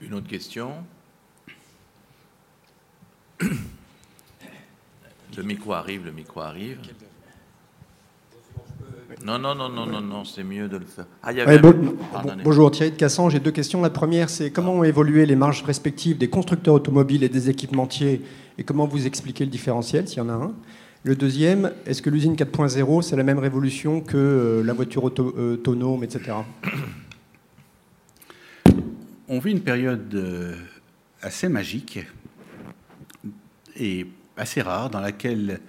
[0.00, 0.84] Une autre question
[5.36, 6.78] Le micro arrive, le micro arrive.
[9.24, 11.06] Non, non, non, non, non, non, c'est mieux de le faire.
[11.22, 11.32] Ah,
[12.44, 13.28] bonjour, Thierry de Cassan.
[13.30, 13.80] J'ai deux questions.
[13.80, 18.22] La première, c'est comment ont évolué les marges respectives des constructeurs automobiles et des équipementiers
[18.58, 20.54] et comment vous expliquez le différentiel, s'il y en a un?
[21.06, 25.54] Le deuxième, est-ce que l'usine 4.0, c'est la même révolution que euh, la voiture euh,
[25.54, 26.38] autonome, etc.
[29.28, 30.56] On vit une période euh,
[31.22, 32.00] assez magique
[33.76, 35.60] et assez rare dans laquelle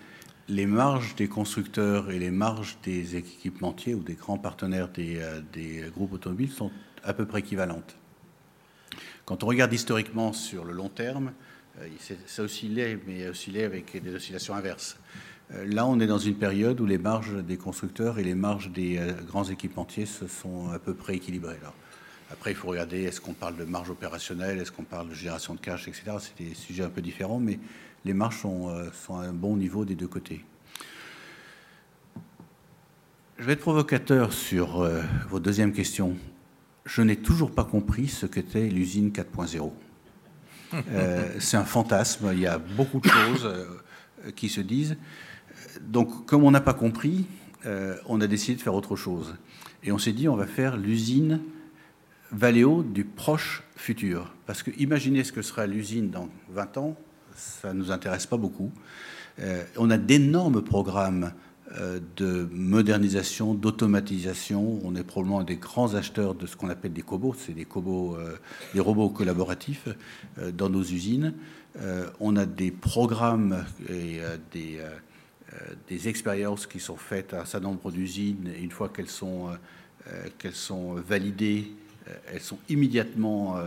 [0.48, 6.14] les marges des constructeurs et les marges des équipementiers ou des grands partenaires des, groupes
[6.14, 6.72] automobiles sont
[7.04, 7.96] à peu près équivalentes.
[9.26, 11.34] Quand on regarde historiquement sur le long terme,
[12.26, 14.98] ça oscillait, mais oscillait avec des oscillations inverses.
[15.54, 18.70] Euh, là, on est dans une période où les marges des constructeurs et les marges
[18.70, 21.60] des grands équipementiers se sont à peu près équilibrées.
[22.30, 25.54] Après, il faut regarder, est-ce qu'on parle de marge opérationnelle, est-ce qu'on parle de génération
[25.54, 26.18] de cash, etc.
[26.20, 27.58] C'est des sujets un peu différents, mais
[28.04, 30.44] les marges euh, sont, à un bon niveau des deux côtés.
[33.38, 36.18] Je vais être provocateur sur euh, votre deuxième question.
[36.86, 39.72] Je n'ai toujours pas compris ce qu'était l'usine 4.0.
[40.74, 43.49] Euh, c'est un fantasme, il y a beaucoup de choses
[44.36, 44.97] qui se disent.
[45.82, 47.26] Donc, comme on n'a pas compris,
[48.05, 49.36] on a décidé de faire autre chose.
[49.84, 51.39] Et on s'est dit, on va faire l'usine
[52.32, 54.34] Valeo du proche futur.
[54.45, 56.97] Parce que imaginez ce que sera l'usine dans 20 ans,
[57.36, 58.72] ça ne nous intéresse pas beaucoup.
[59.39, 61.30] Euh, on a d'énormes programmes euh,
[62.15, 64.80] de modernisation, d'automatisation.
[64.84, 68.15] On est probablement des grands acheteurs de ce qu'on appelle des cobots, c'est des cobots,
[68.15, 68.38] euh,
[68.74, 69.88] des robots collaboratifs
[70.53, 71.34] dans nos usines.
[72.20, 74.20] on a des programmes et
[74.51, 74.80] des,
[75.88, 78.49] des, expériences qui sont faites à un certain nombre d'usines.
[78.59, 79.49] Une fois qu'elles sont,
[80.39, 81.72] qu'elles sont validées,
[82.32, 83.58] elles sont immédiatement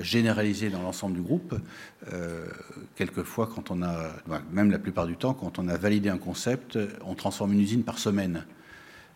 [0.00, 1.54] généralisé dans l'ensemble du groupe.
[2.12, 2.46] Euh,
[2.96, 4.10] quelquefois, quand on a,
[4.52, 7.82] même la plupart du temps, quand on a validé un concept, on transforme une usine
[7.82, 8.44] par semaine.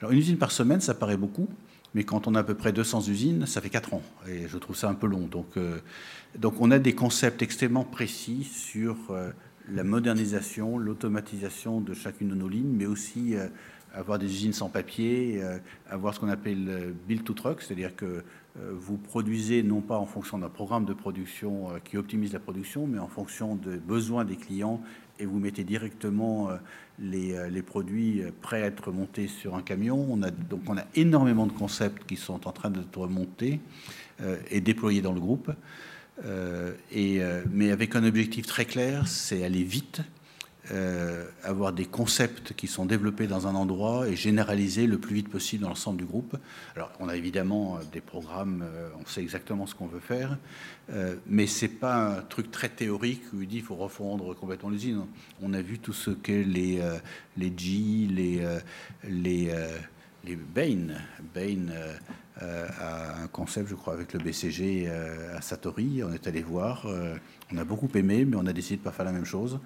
[0.01, 1.49] Alors, une usine par semaine, ça paraît beaucoup,
[1.95, 4.03] mais quand on a à peu près 200 usines, ça fait 4 ans.
[4.29, 5.27] Et je trouve ça un peu long.
[5.27, 5.79] Donc, euh,
[6.39, 9.31] donc on a des concepts extrêmement précis sur euh,
[9.71, 13.35] la modernisation, l'automatisation de chacune de nos lignes, mais aussi
[13.95, 15.41] avoir des usines sans papier,
[15.89, 18.25] avoir ce qu'on appelle build to truck, c'est-à-dire que
[18.57, 22.99] vous produisez non pas en fonction d'un programme de production qui optimise la production, mais
[22.99, 24.83] en fonction des besoins des clients
[25.19, 26.51] et vous mettez directement
[26.99, 30.07] les, les, produits prêts à être montés sur un camion.
[30.11, 33.61] On a, donc on a énormément de concepts qui sont en train d'être montés
[34.51, 35.51] et déployés dans le groupe.
[36.25, 40.03] Euh, euh, mais avec un objectif très clair, c'est aller vite,
[40.71, 45.29] euh, avoir des concepts qui sont développés dans un endroit et généraliser le plus vite
[45.29, 46.37] possible dans l'ensemble du groupe.
[46.77, 48.65] Alors, on a évidemment des programmes,
[49.01, 50.39] on sait exactement ce qu'on veut faire,
[51.27, 55.05] mais c'est pas un truc très théorique où il dit qu'il faut refondre complètement l'usine.
[55.43, 56.81] On a vu tout ce que les,
[57.37, 58.47] les G, les,
[59.09, 59.53] les,
[60.25, 60.95] les Bain,
[61.35, 61.95] Bain euh,
[62.41, 66.03] à un concept, je crois, avec le BCG euh, à Satori.
[66.03, 66.87] On est allé voir.
[66.87, 67.17] Euh,
[67.53, 69.59] on a beaucoup aimé, mais on a décidé de ne pas faire la même chose.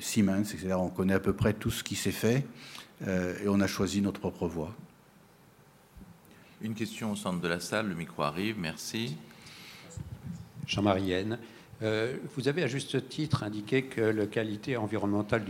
[0.00, 0.74] Siemens, etc.
[0.76, 2.46] On connaît à peu près tout ce qui s'est fait
[3.06, 4.74] et on a choisi notre propre voie.
[6.60, 7.88] Une question au centre de la salle.
[7.88, 8.58] Le micro arrive.
[8.58, 9.16] Merci.
[10.66, 11.14] Jean-Marie
[11.82, 15.44] euh, vous avez à juste titre indiqué que la qualité environnementale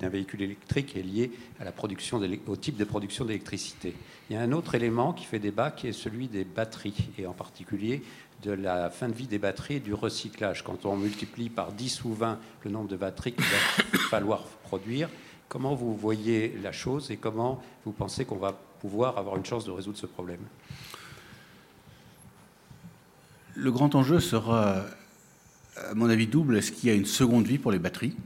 [0.00, 1.30] d'un véhicule électrique est liée
[1.60, 3.94] à la production au type de production d'électricité.
[4.30, 7.26] Il y a un autre élément qui fait débat qui est celui des batteries, et
[7.26, 8.02] en particulier
[8.42, 10.64] de la fin de vie des batteries et du recyclage.
[10.64, 15.10] Quand on multiplie par 10 ou 20 le nombre de batteries qu'il va falloir produire,
[15.48, 19.66] comment vous voyez la chose et comment vous pensez qu'on va pouvoir avoir une chance
[19.66, 20.40] de résoudre ce problème?
[23.54, 24.84] Le grand enjeu sera
[25.76, 26.56] à mon avis, double.
[26.56, 28.16] Est-ce qu'il y a une seconde vie pour les batteries?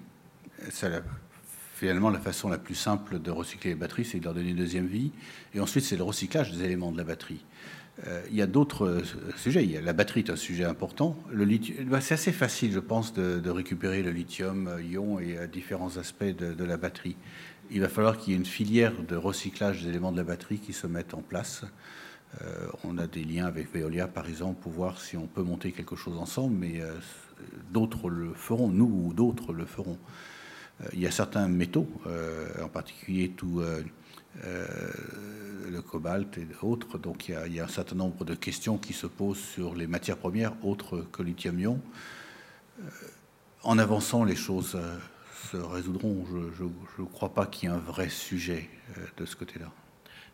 [1.74, 4.56] Finalement la façon la plus simple de recycler les batteries, c'est de leur donner une
[4.56, 5.12] deuxième vie.
[5.54, 7.44] Et ensuite, c'est le recyclage des éléments de la batterie.
[8.06, 9.02] Euh, il y a d'autres euh,
[9.36, 9.64] sujets.
[9.82, 11.16] La batterie est un sujet important.
[11.32, 11.46] Le
[11.84, 16.76] bah, c'est assez facile, je pense, de, récupérer le lithium-ion et différents aspects de, la
[16.76, 17.16] batterie.
[17.70, 20.58] Il va falloir qu'il y ait une filière de recyclage des éléments de la batterie
[20.58, 21.64] qui se mette en place.
[22.42, 25.72] Euh, on a des liens avec Veolia, par exemple, pour voir si on peut monter
[25.72, 26.80] quelque chose ensemble, mais
[27.70, 29.98] d'autres le feront, nous ou d'autres le feront.
[30.80, 33.82] Euh, il y a certains métaux, euh, en particulier tout euh,
[35.70, 39.06] le cobalt et autres, donc il y, a, un certain nombre de questions qui se
[39.06, 41.80] posent sur les matières premières autres que lithium-ion.
[43.64, 44.78] En avançant, les choses
[45.50, 46.24] se résoudront.
[46.56, 46.64] Je
[47.02, 48.70] ne crois pas qu'il y ait un vrai sujet
[49.16, 49.72] de ce côté-là.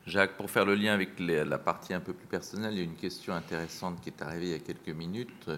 [0.07, 2.84] Jacques, pour faire le lien avec la partie un peu plus personnelle, il y a
[2.84, 5.48] une question intéressante qui est arrivée il y a quelques minutes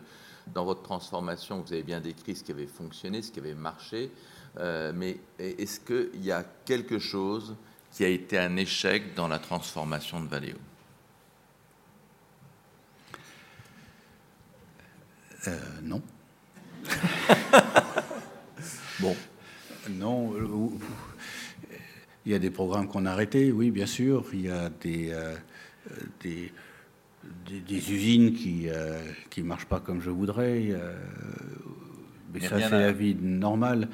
[0.53, 4.11] dans votre transformation, vous avez bien décrit ce qui avait fonctionné, ce qui avait marché,
[4.59, 7.57] euh, mais est-ce qu'il y a quelque chose
[7.93, 10.57] qui a été un échec dans la transformation de Valeo?
[15.49, 16.03] Euh, Non.
[19.01, 19.17] bon,
[19.91, 20.35] non.
[20.35, 20.69] Euh,
[22.25, 24.25] il y a des programmes qu'on a arrêtés, oui, bien sûr.
[24.33, 25.15] Il y a des,
[26.21, 26.53] des
[27.47, 30.69] des, usines qui ne euh, marchent pas comme je voudrais.
[30.71, 30.95] Euh,
[32.33, 33.89] mais ça, c'est la vie normale.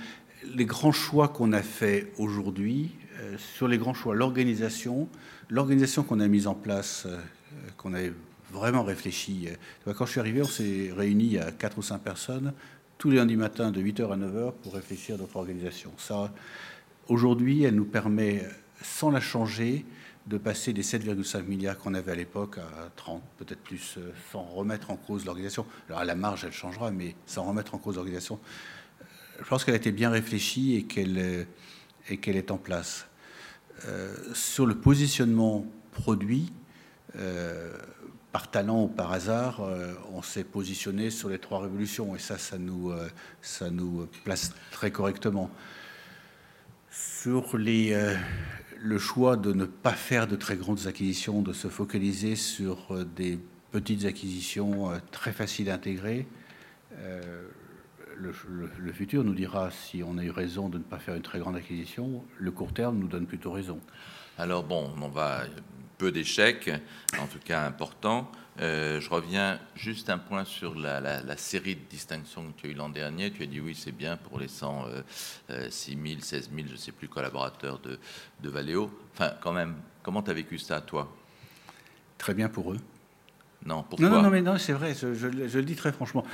[0.55, 5.09] Les grands choix qu'on a fait aujourd'hui, euh, sur les grands choix, l'organisation,
[5.49, 7.07] l'organisation qu'on a mise en place,
[7.77, 8.13] qu'on avait
[8.51, 9.49] vraiment réfléchi.
[9.85, 12.53] Quand je suis arrivé, on s'est réunis à 4 ou 5 personnes
[13.03, 15.91] tous les lundis matins de 8h à 9h pour réfléchir à notre organisation.
[15.99, 16.33] Ça,
[17.09, 18.45] aujourd'hui, elle nous permet,
[18.81, 19.85] sans la changer,
[20.27, 24.43] de passer des 7,5 milliards qu'on avait à l'époque à 30, peut-être plus, euh, sans
[24.43, 25.67] remettre en cause l'organisation.
[25.89, 28.39] Alors à la marge, elle changera, mais sans remettre en cause l'organisation.
[29.41, 31.45] Je pense qu'elle a été bien réfléchie et qu'elle euh,
[32.09, 33.07] est en place.
[33.87, 36.53] Euh, sur le positionnement produit,
[38.33, 39.61] par talent ou par hasard,
[40.15, 42.91] on s'est positionné sur les trois révolutions et ça, ça nous,
[43.43, 45.51] ça nous place très correctement.
[46.91, 47.95] Sur les,
[48.83, 53.05] le choix de ne pas faire de très grandes acquisitions, de se focaliser sur euh,
[53.05, 53.39] des
[53.71, 56.27] petites acquisitions euh, très faciles à intégrer.
[56.99, 57.47] Euh,
[58.17, 61.39] le, futur nous dira si on a eu raison de ne pas faire une très
[61.39, 62.25] grande acquisition.
[62.39, 63.81] Le court terme nous donne plutôt raison.
[64.37, 65.43] Alors bon, on va
[65.99, 66.71] peu d'échecs,
[67.19, 68.31] en tout cas importants.
[68.61, 72.75] Euh, je reviens juste un point sur la, série de distinctions que tu as eu
[72.75, 73.31] l'an dernier.
[73.31, 74.87] Tu as dit oui, c'est bien pour les 100,
[75.71, 77.99] 6 000, 16 000, je ne sais plus, collaborateurs de,
[78.43, 78.91] de Valeo.
[79.15, 81.15] Enfin, quand même, comment tu as vécu ça, toi?
[82.19, 82.79] Très bien pour eux.
[83.65, 86.25] Non, pourquoi Non, non, mais non, c'est vrai, je, le dis très franchement.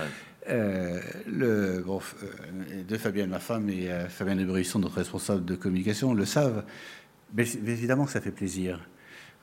[0.48, 5.54] Euh, le, bon, euh, de Fabienne, ma femme, et Fabienne de Brisson, notre responsable de
[5.54, 6.64] communication, le savent.
[7.34, 8.80] Mais, mais évidemment que ça fait plaisir.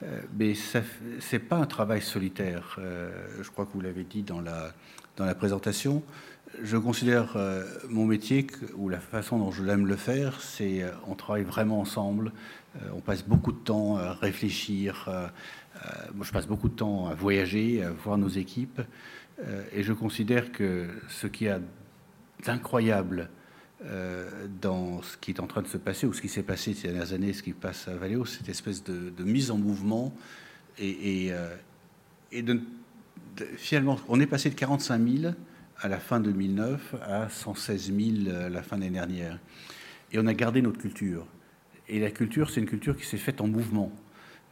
[0.03, 0.80] Euh, mais ce
[1.31, 2.77] n'est pas un travail solitaire.
[2.80, 3.09] Euh,
[3.41, 4.73] je crois que vous l'avez dit dans la,
[5.17, 6.03] dans la présentation.
[6.63, 7.38] Je considère
[7.89, 12.31] mon métier ou la façon dont je l'aime le faire, c'est on travaille vraiment ensemble.
[12.93, 15.09] on passe beaucoup de temps à réfléchir.
[16.13, 18.80] moi, je passe beaucoup de temps à voyager, à voir nos équipes.
[19.73, 21.59] et je considère que ce qui a
[22.45, 23.30] d'incroyable
[23.84, 26.73] euh, dans ce qui est en train de se passer, ou ce qui s'est passé
[26.73, 30.14] ces dernières années, ce qui passe à Valeo, cette espèce de, mise en mouvement.
[30.80, 31.56] Et, et, euh,
[33.57, 35.34] finalement, on est passé de 45 000
[35.80, 39.39] à la fin 2009 à 116 000 à la fin de l'année dernière.
[40.11, 41.27] Et on a gardé notre culture.
[41.89, 43.91] Et la culture, c'est une culture qui s'est faite en mouvement.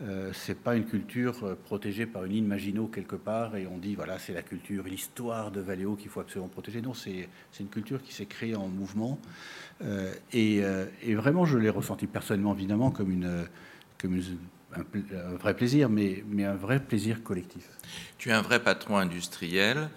[0.02, 3.78] Euh, c'est pas une culture euh, protégée par une ligne Maginot quelque part et on
[3.78, 6.82] dit voilà c'est la culture, l'histoire de Valéo qu'il faut absolument protéger.
[6.82, 7.30] Non, c'est
[7.60, 9.20] une culture qui s'est créée en mouvement
[9.84, 13.45] euh, et, vraiment je l'ai ressenti personnellement évidemment comme, une,
[13.99, 14.20] comme
[14.76, 17.70] un, vrai plaisir, mais, mais un vrai plaisir collectif.
[18.18, 19.90] Tu es un vrai patron industriel.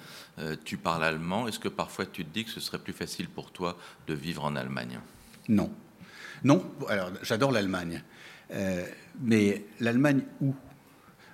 [0.65, 1.49] tu parles allemand.
[1.49, 4.45] Est-ce que parfois tu te dis que ce serait plus facile pour toi de vivre
[4.45, 5.01] en Allemagne?
[5.49, 5.73] Non.
[6.45, 8.03] Non, alors j'adore l'Allemagne.
[9.21, 10.55] Mais l'Allemagne où?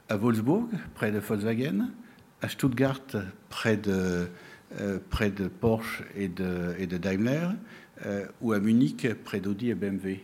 [0.08, 1.88] À Wolfsburg, près de Volkswagen,
[2.42, 3.00] à Stuttgart,
[3.48, 4.28] près de,
[4.80, 7.48] euh, près de Porsche et de, et de Daimler,
[8.04, 10.20] euh, ou à Munich, près d'Audi et BMW.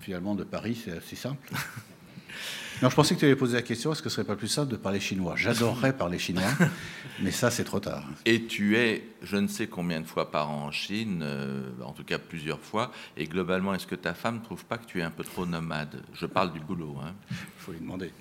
[0.00, 1.48] Finalement, de Paris, c'est assez simple.
[2.80, 4.46] Non, je pensais que tu allais poser la question est-ce que ce serait pas plus
[4.46, 5.34] simple de parler chinois?
[5.34, 6.44] J'adorerais parler chinois,
[7.22, 8.04] mais ça, c'est trop tard.
[8.24, 11.92] Et tu es, je ne sais combien de fois par an en Chine, euh, en
[11.92, 15.00] tout cas plusieurs fois, et globalement, est-ce que ta femme ne trouve pas que tu
[15.00, 16.02] es un peu trop nomade?
[16.14, 16.98] Je parle du boulot.
[17.02, 17.14] Hein.
[17.32, 18.12] Il faut lui demander.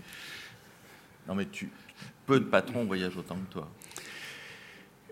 [1.28, 1.70] Non, mais tu,
[2.26, 3.70] peu de patrons voyagent autant que toi.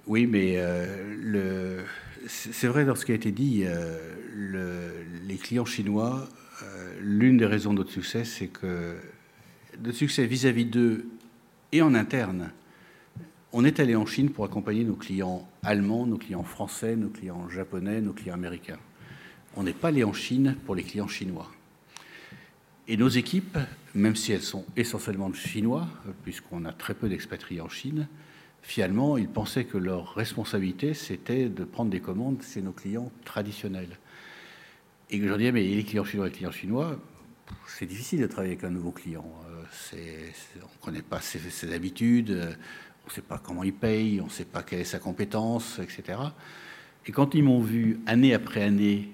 [0.08, 1.84] Oui, mais euh, le,
[2.28, 6.28] c'est vrai dans ce qui a été dit, euh, le, les clients chinois,
[7.00, 8.96] l'une des raisons de notre succès, c'est que
[9.80, 11.08] de succès vis-à-vis d'eux
[11.72, 12.52] et en interne,
[13.52, 17.50] on est allé en Chine pour accompagner nos clients allemands, nos clients français, nos clients
[17.50, 18.80] japonais, nos clients américains.
[19.56, 21.50] On n'est pas allé en Chine pour les clients chinois.
[22.88, 23.58] Et nos équipes,
[23.94, 25.88] même si elles sont essentiellement chinois,
[26.24, 28.08] puisqu'on a très peu d'expatriés en Chine,
[28.62, 33.98] finalement, ils pensaient que leur responsabilité, c'était de prendre des commandes chez nos clients traditionnels.
[35.10, 37.00] Et je disais, mais les clients chinois et les clients chinois,
[37.68, 39.26] c'est difficile de travailler avec un nouveau client
[39.94, 42.56] on ne connaît pas ses, habitudes,
[43.06, 45.80] on ne sait pas comment il paye, on ne sait pas quelle est sa compétence,
[45.80, 46.20] etc.
[47.06, 49.12] Et quand ils m'ont vu année après année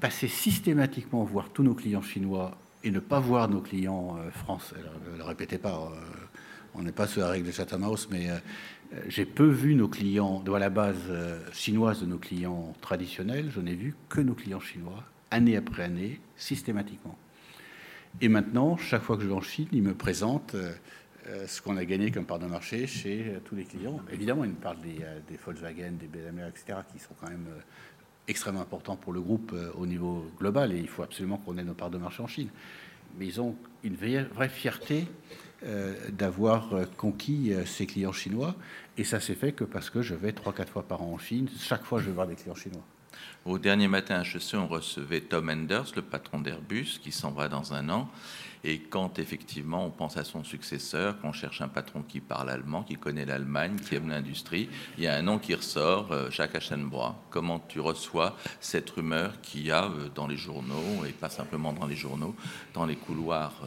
[0.00, 4.76] passer systématiquement voir tous nos clients chinois et ne pas voir nos clients euh, français,
[5.12, 6.00] ne le répétez pas, euh,
[6.74, 8.36] on n'est pas sous la règle de Chatham House, mais euh,
[9.08, 11.10] j'ai peu vu nos clients, de la base
[11.52, 16.20] chinoise de nos clients traditionnels, je n'ai vu que nos clients chinois, année après année,
[16.36, 17.16] systématiquement.
[18.20, 20.72] Et maintenant, chaque fois que je vais en Chine, ils me présentent euh,
[21.28, 24.00] euh, ce qu'on a gagné comme part de marché chez euh, tous les clients.
[24.12, 27.46] Évidemment, ils me parlent des, Volkswagen, des BMW, etc., qui sont quand même
[28.28, 31.74] extrêmement importants pour le groupe au niveau global, et il faut absolument qu'on ait nos
[31.74, 32.48] parts de marché en Chine.
[33.18, 35.06] Mais ils ont une vraie fierté
[36.08, 38.54] d'avoir conquis ces clients chinois,
[38.96, 41.48] et ça s'est fait que parce que je vais 3-4 fois par an en Chine,
[41.58, 42.84] chaque fois je vais voir des clients chinois.
[43.44, 47.48] Au dernier matin à HEC, on recevait Tom Enders, le patron d'Airbus, qui s'en va
[47.48, 48.08] dans un an.
[48.62, 52.84] Et quand effectivement on pense à son successeur, qu'on cherche un patron qui parle allemand,
[52.84, 56.54] qui connaît l'Allemagne, qui aime l'industrie, il y a un nom qui ressort, euh, Jacques
[56.54, 57.20] Aschenbrois.
[57.30, 61.72] Comment tu reçois cette rumeur qu'il y a euh, dans les journaux, et pas simplement
[61.72, 62.36] dans les journaux,
[62.74, 63.60] dans les couloirs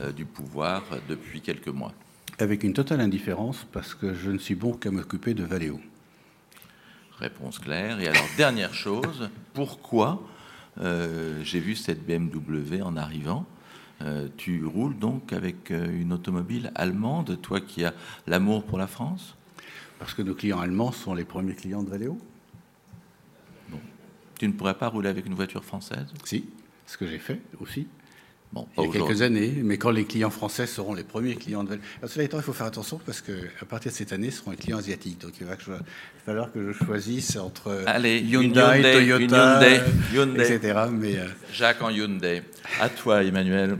[0.00, 1.92] euh, du pouvoir depuis quelques mois?
[2.40, 5.80] Avec une totale indifférence, parce que je ne suis bon qu'à m'occuper de Valéo.
[7.22, 8.00] Réponse claire.
[8.00, 10.20] Et alors, dernière chose, pourquoi
[10.80, 13.46] euh, j'ai vu cette BMW en arrivant
[14.02, 17.94] euh, Tu roules donc avec euh, une automobile allemande, toi qui as
[18.26, 19.36] l'amour pour la France?
[20.00, 22.18] Parce que nos clients allemands sont les premiers clients de Valeo.
[23.68, 23.78] Bon.
[24.36, 26.12] Tu ne pourrais pas rouler avec une voiture française?
[26.24, 26.46] Si,
[26.86, 27.86] ce que j'ai fait aussi
[28.54, 31.70] il y a quelques années, mais quand les clients français seront les premiers clients de
[31.70, 31.82] Valeo.
[32.06, 34.56] Cela étant, il faut faire attention parce qu'à partir de cette année, ce seront les
[34.56, 35.20] clients asiatiques.
[35.20, 35.56] Donc il va,
[36.24, 39.60] falloir que je choisisse entre Hyundai, Toyota,
[40.12, 40.80] Hyundai, etc.
[40.92, 42.42] Mais, euh, Jacques en Hyundai.
[42.80, 43.78] À toi, Emmanuel.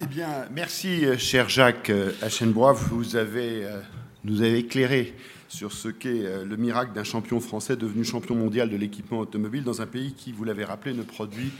[0.00, 1.90] Eh bien, merci, cher Jacques.
[1.90, 3.80] Vous avez, euh,
[4.24, 5.14] nous avez éclairé
[5.48, 9.64] sur ce qu'est euh, le miracle d'un champion français devenu champion mondial de l'équipement automobile
[9.64, 11.50] dans un pays qui, vous l'avez rappelé, ne produit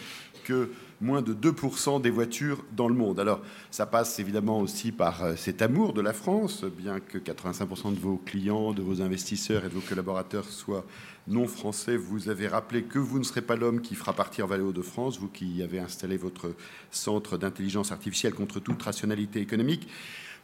[0.45, 0.71] que
[1.01, 3.21] moins de 2% des voitures dans le monde.
[3.21, 3.41] Alors,
[3.71, 8.01] ça passe évidemment aussi par euh, cet amour de la France, bien que 85% de
[8.01, 10.85] vos clients, de vos investisseurs et de vos collaborateurs soient
[11.29, 11.97] non français.
[11.97, 15.19] Vous avez rappelé que vous ne serez pas l'homme qui fera partir Valéo de France,
[15.19, 16.55] vous qui avez installé votre
[16.91, 19.89] centre d'intelligence artificielle contre toute rationalité économique.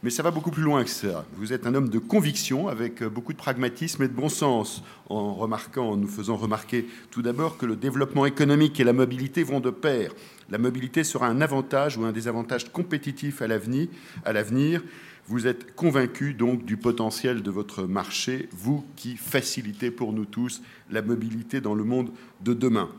[0.03, 1.25] Mais ça va beaucoup plus loin que ça.
[1.37, 4.83] Vous êtes un homme de conviction avec euh, beaucoup de pragmatisme et de bon sens,
[5.09, 9.43] en remarquant, en nous faisant remarquer tout d'abord que le développement économique et la mobilité
[9.43, 10.11] vont de pair.
[10.53, 14.83] La mobilité sera un avantage ou un désavantage compétitif à l'avenir.
[15.25, 20.61] Vous êtes convaincu donc du potentiel de votre marché, vous qui facilitez pour nous tous
[20.91, 22.11] la mobilité dans le monde
[22.41, 22.91] de demain.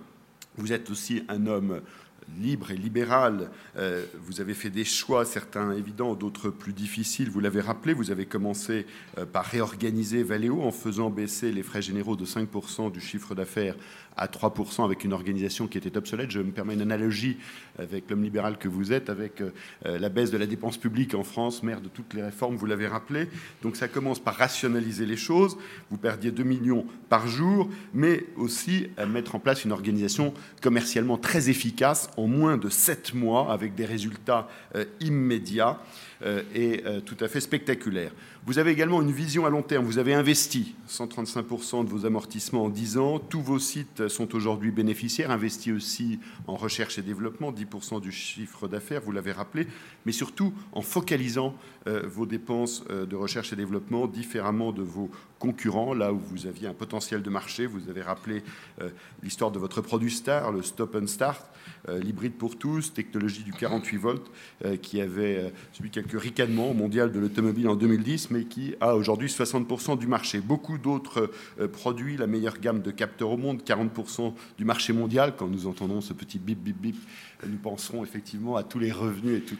[0.57, 1.81] Vous êtes aussi un homme
[2.41, 3.51] libre et libéral.
[3.77, 7.31] Euh, vous avez fait des choix, certains évidents, d'autres plus difficiles.
[7.31, 8.87] Vous l'avez rappelé, vous avez commencé
[9.19, 13.77] euh, par réorganiser Valeo en faisant baisser les frais généraux de 5% du chiffre d'affaires
[14.17, 16.31] à 3% avec une organisation qui était obsolète.
[16.31, 17.37] Je me permets une analogie
[17.79, 19.51] avec l'homme libéral que vous êtes, avec euh,
[19.85, 22.87] la baisse de la dépense publique en France, mère de toutes les réformes, vous l'avez
[22.87, 23.29] rappelé.
[23.63, 25.57] Donc ça commence par rationaliser les choses.
[25.91, 31.19] Vous perdiez 2 millions par jour, mais aussi à mettre en place une organisation commercialement
[31.19, 35.81] très efficace en moins de 7 mois avec des résultats euh, immédiats
[36.23, 38.13] euh, et tout à fait spectaculaires.
[38.47, 39.87] Vous avez également une vision à long terme.
[39.87, 43.19] Vous avez investi 135% de vos amortissements en 10 ans.
[43.19, 48.69] Tous vos sites sont aujourd'hui bénéficiaires, investis aussi en recherche et développement, 10% du chiffre
[48.69, 49.67] d'affaires, vous l'avez rappelé,
[50.05, 51.55] mais surtout en focalisant
[51.87, 56.47] euh, vos dépenses euh, de recherche et développement différemment de vos concurrents, là où vous
[56.47, 57.67] aviez un potentiel de marché.
[57.67, 58.43] Vous avez rappelé
[58.81, 58.91] euh,
[59.23, 61.47] l'histoire de votre produit star, le Stop and Start,
[61.89, 64.31] l'hybride pour tous, technologie du 48 volts,
[64.81, 69.99] qui avait subi quelques ricanements mondial de l'automobile en 2010, mais qui a aujourd'hui 60%
[69.99, 70.41] du marché.
[70.41, 71.31] Beaucoup d'autres
[71.61, 75.35] euh, produits, la meilleure gamme de capteurs au monde, 40% du marché mondial.
[75.37, 76.97] Quand nous entendons ce petit bip, bip, bip,
[77.49, 79.57] nous penserons effectivement à tous les revenus et tout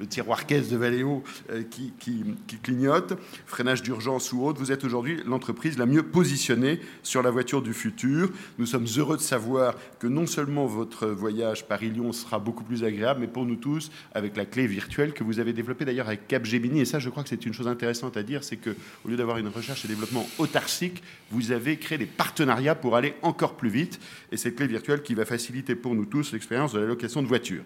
[0.00, 2.24] le tiroir caisse de Valeo euh, qui, qui,
[2.62, 3.18] clignote.
[3.46, 7.74] Freinage d'urgence ou autre, vous êtes aujourd'hui l'entreprise la mieux positionnée sur la voiture du
[7.74, 8.30] futur.
[8.58, 13.20] Nous sommes heureux de savoir que non seulement votre voyage Paris-Lyon sera beaucoup plus agréable,
[13.20, 16.80] mais pour nous tous, avec la clé virtuelle que vous avez développée d'ailleurs avec Capgemini.
[16.80, 19.38] Et ça, je crois que c'est une chose intéressante à dire, c'est qu'au lieu d'avoir
[19.38, 24.00] une recherche et développement autarcique, vous avez créé des partenariats pour aller encore plus vite.
[24.32, 27.27] Et cette clé virtuelle qui va faciliter pour nous tous l'expérience de la location de
[27.28, 27.62] voiture.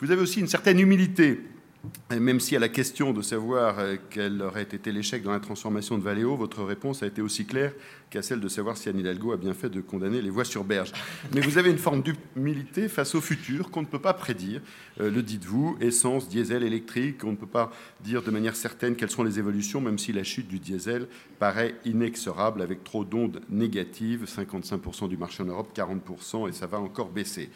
[0.00, 1.40] Vous avez aussi une certaine humilité
[2.10, 5.98] même si à la question de savoir euh, quel aurait été l'échec dans la transformation
[5.98, 7.72] de Valeo, votre réponse a été aussi claire
[8.10, 10.64] qu'à celle de savoir si Anne Hidalgo a bien fait de condamner les voies sur
[10.64, 10.92] berge.
[11.34, 14.60] Mais vous avez une forme d'humilité face au futur qu'on ne peut pas prédire.
[15.00, 17.72] Euh, le dites-vous, essence, diesel, électrique, on ne peut pas
[18.02, 21.08] dire de manière certaine quelles sont les évolutions, même si la chute du diesel
[21.38, 26.78] paraît inexorable avec trop d'ondes négatives, 55% du marché en Europe, 40%, et ça va
[26.78, 27.50] encore baisser.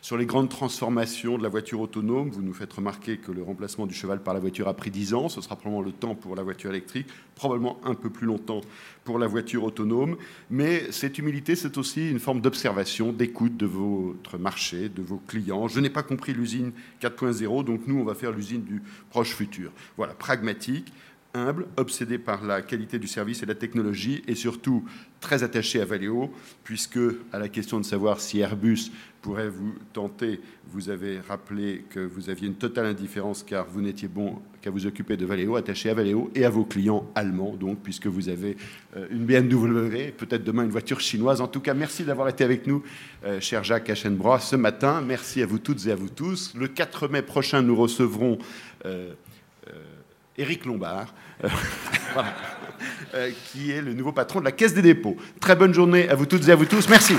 [0.00, 3.84] Sur les grandes transformations de la voiture autonome, vous nous faites remarquer que le remplacement
[3.84, 5.28] du cheval par la voiture a pris 10 ans.
[5.28, 8.60] Ce sera probablement le temps pour la voiture électrique, probablement un peu plus longtemps
[9.02, 10.16] pour la voiture autonome.
[10.50, 15.66] Mais cette humilité, c'est aussi une forme d'observation, d'écoute de votre marché, de vos clients.
[15.66, 16.70] Je n'ai pas compris l'usine
[17.02, 18.80] 4.0, donc nous, on va faire l'usine du
[19.10, 19.72] proche futur.
[19.96, 20.92] Voilà, pragmatique
[21.34, 24.84] humble, obsédé par la qualité du service et la technologie, et surtout
[25.20, 26.32] très attaché à Valeo,
[26.64, 26.98] puisque
[27.32, 28.90] à la question de savoir si Airbus
[29.20, 30.40] pourrait vous tenter,
[30.70, 34.86] vous avez rappelé que vous aviez une totale indifférence car vous n'étiez bon qu'à vous
[34.86, 38.56] occuper de Valeo, attaché à Valeo et à vos clients allemands, donc puisque vous avez
[38.96, 41.40] euh, une BMW, peut-être demain une voiture chinoise.
[41.40, 42.82] En tout cas, merci d'avoir été avec nous,
[43.24, 45.00] euh, cher Jacques Aschenbrois, ce matin.
[45.00, 46.54] Merci à vous toutes et à vous tous.
[46.54, 48.38] Le 4 mai prochain, nous recevrons...
[48.86, 49.12] Euh,
[50.38, 51.12] Éric Lombard,
[51.42, 51.48] euh,
[52.16, 52.22] euh,
[53.52, 55.16] qui est le nouveau patron de la Caisse des dépôts.
[55.40, 56.88] Très bonne journée à vous toutes et à vous tous.
[56.88, 57.14] Merci.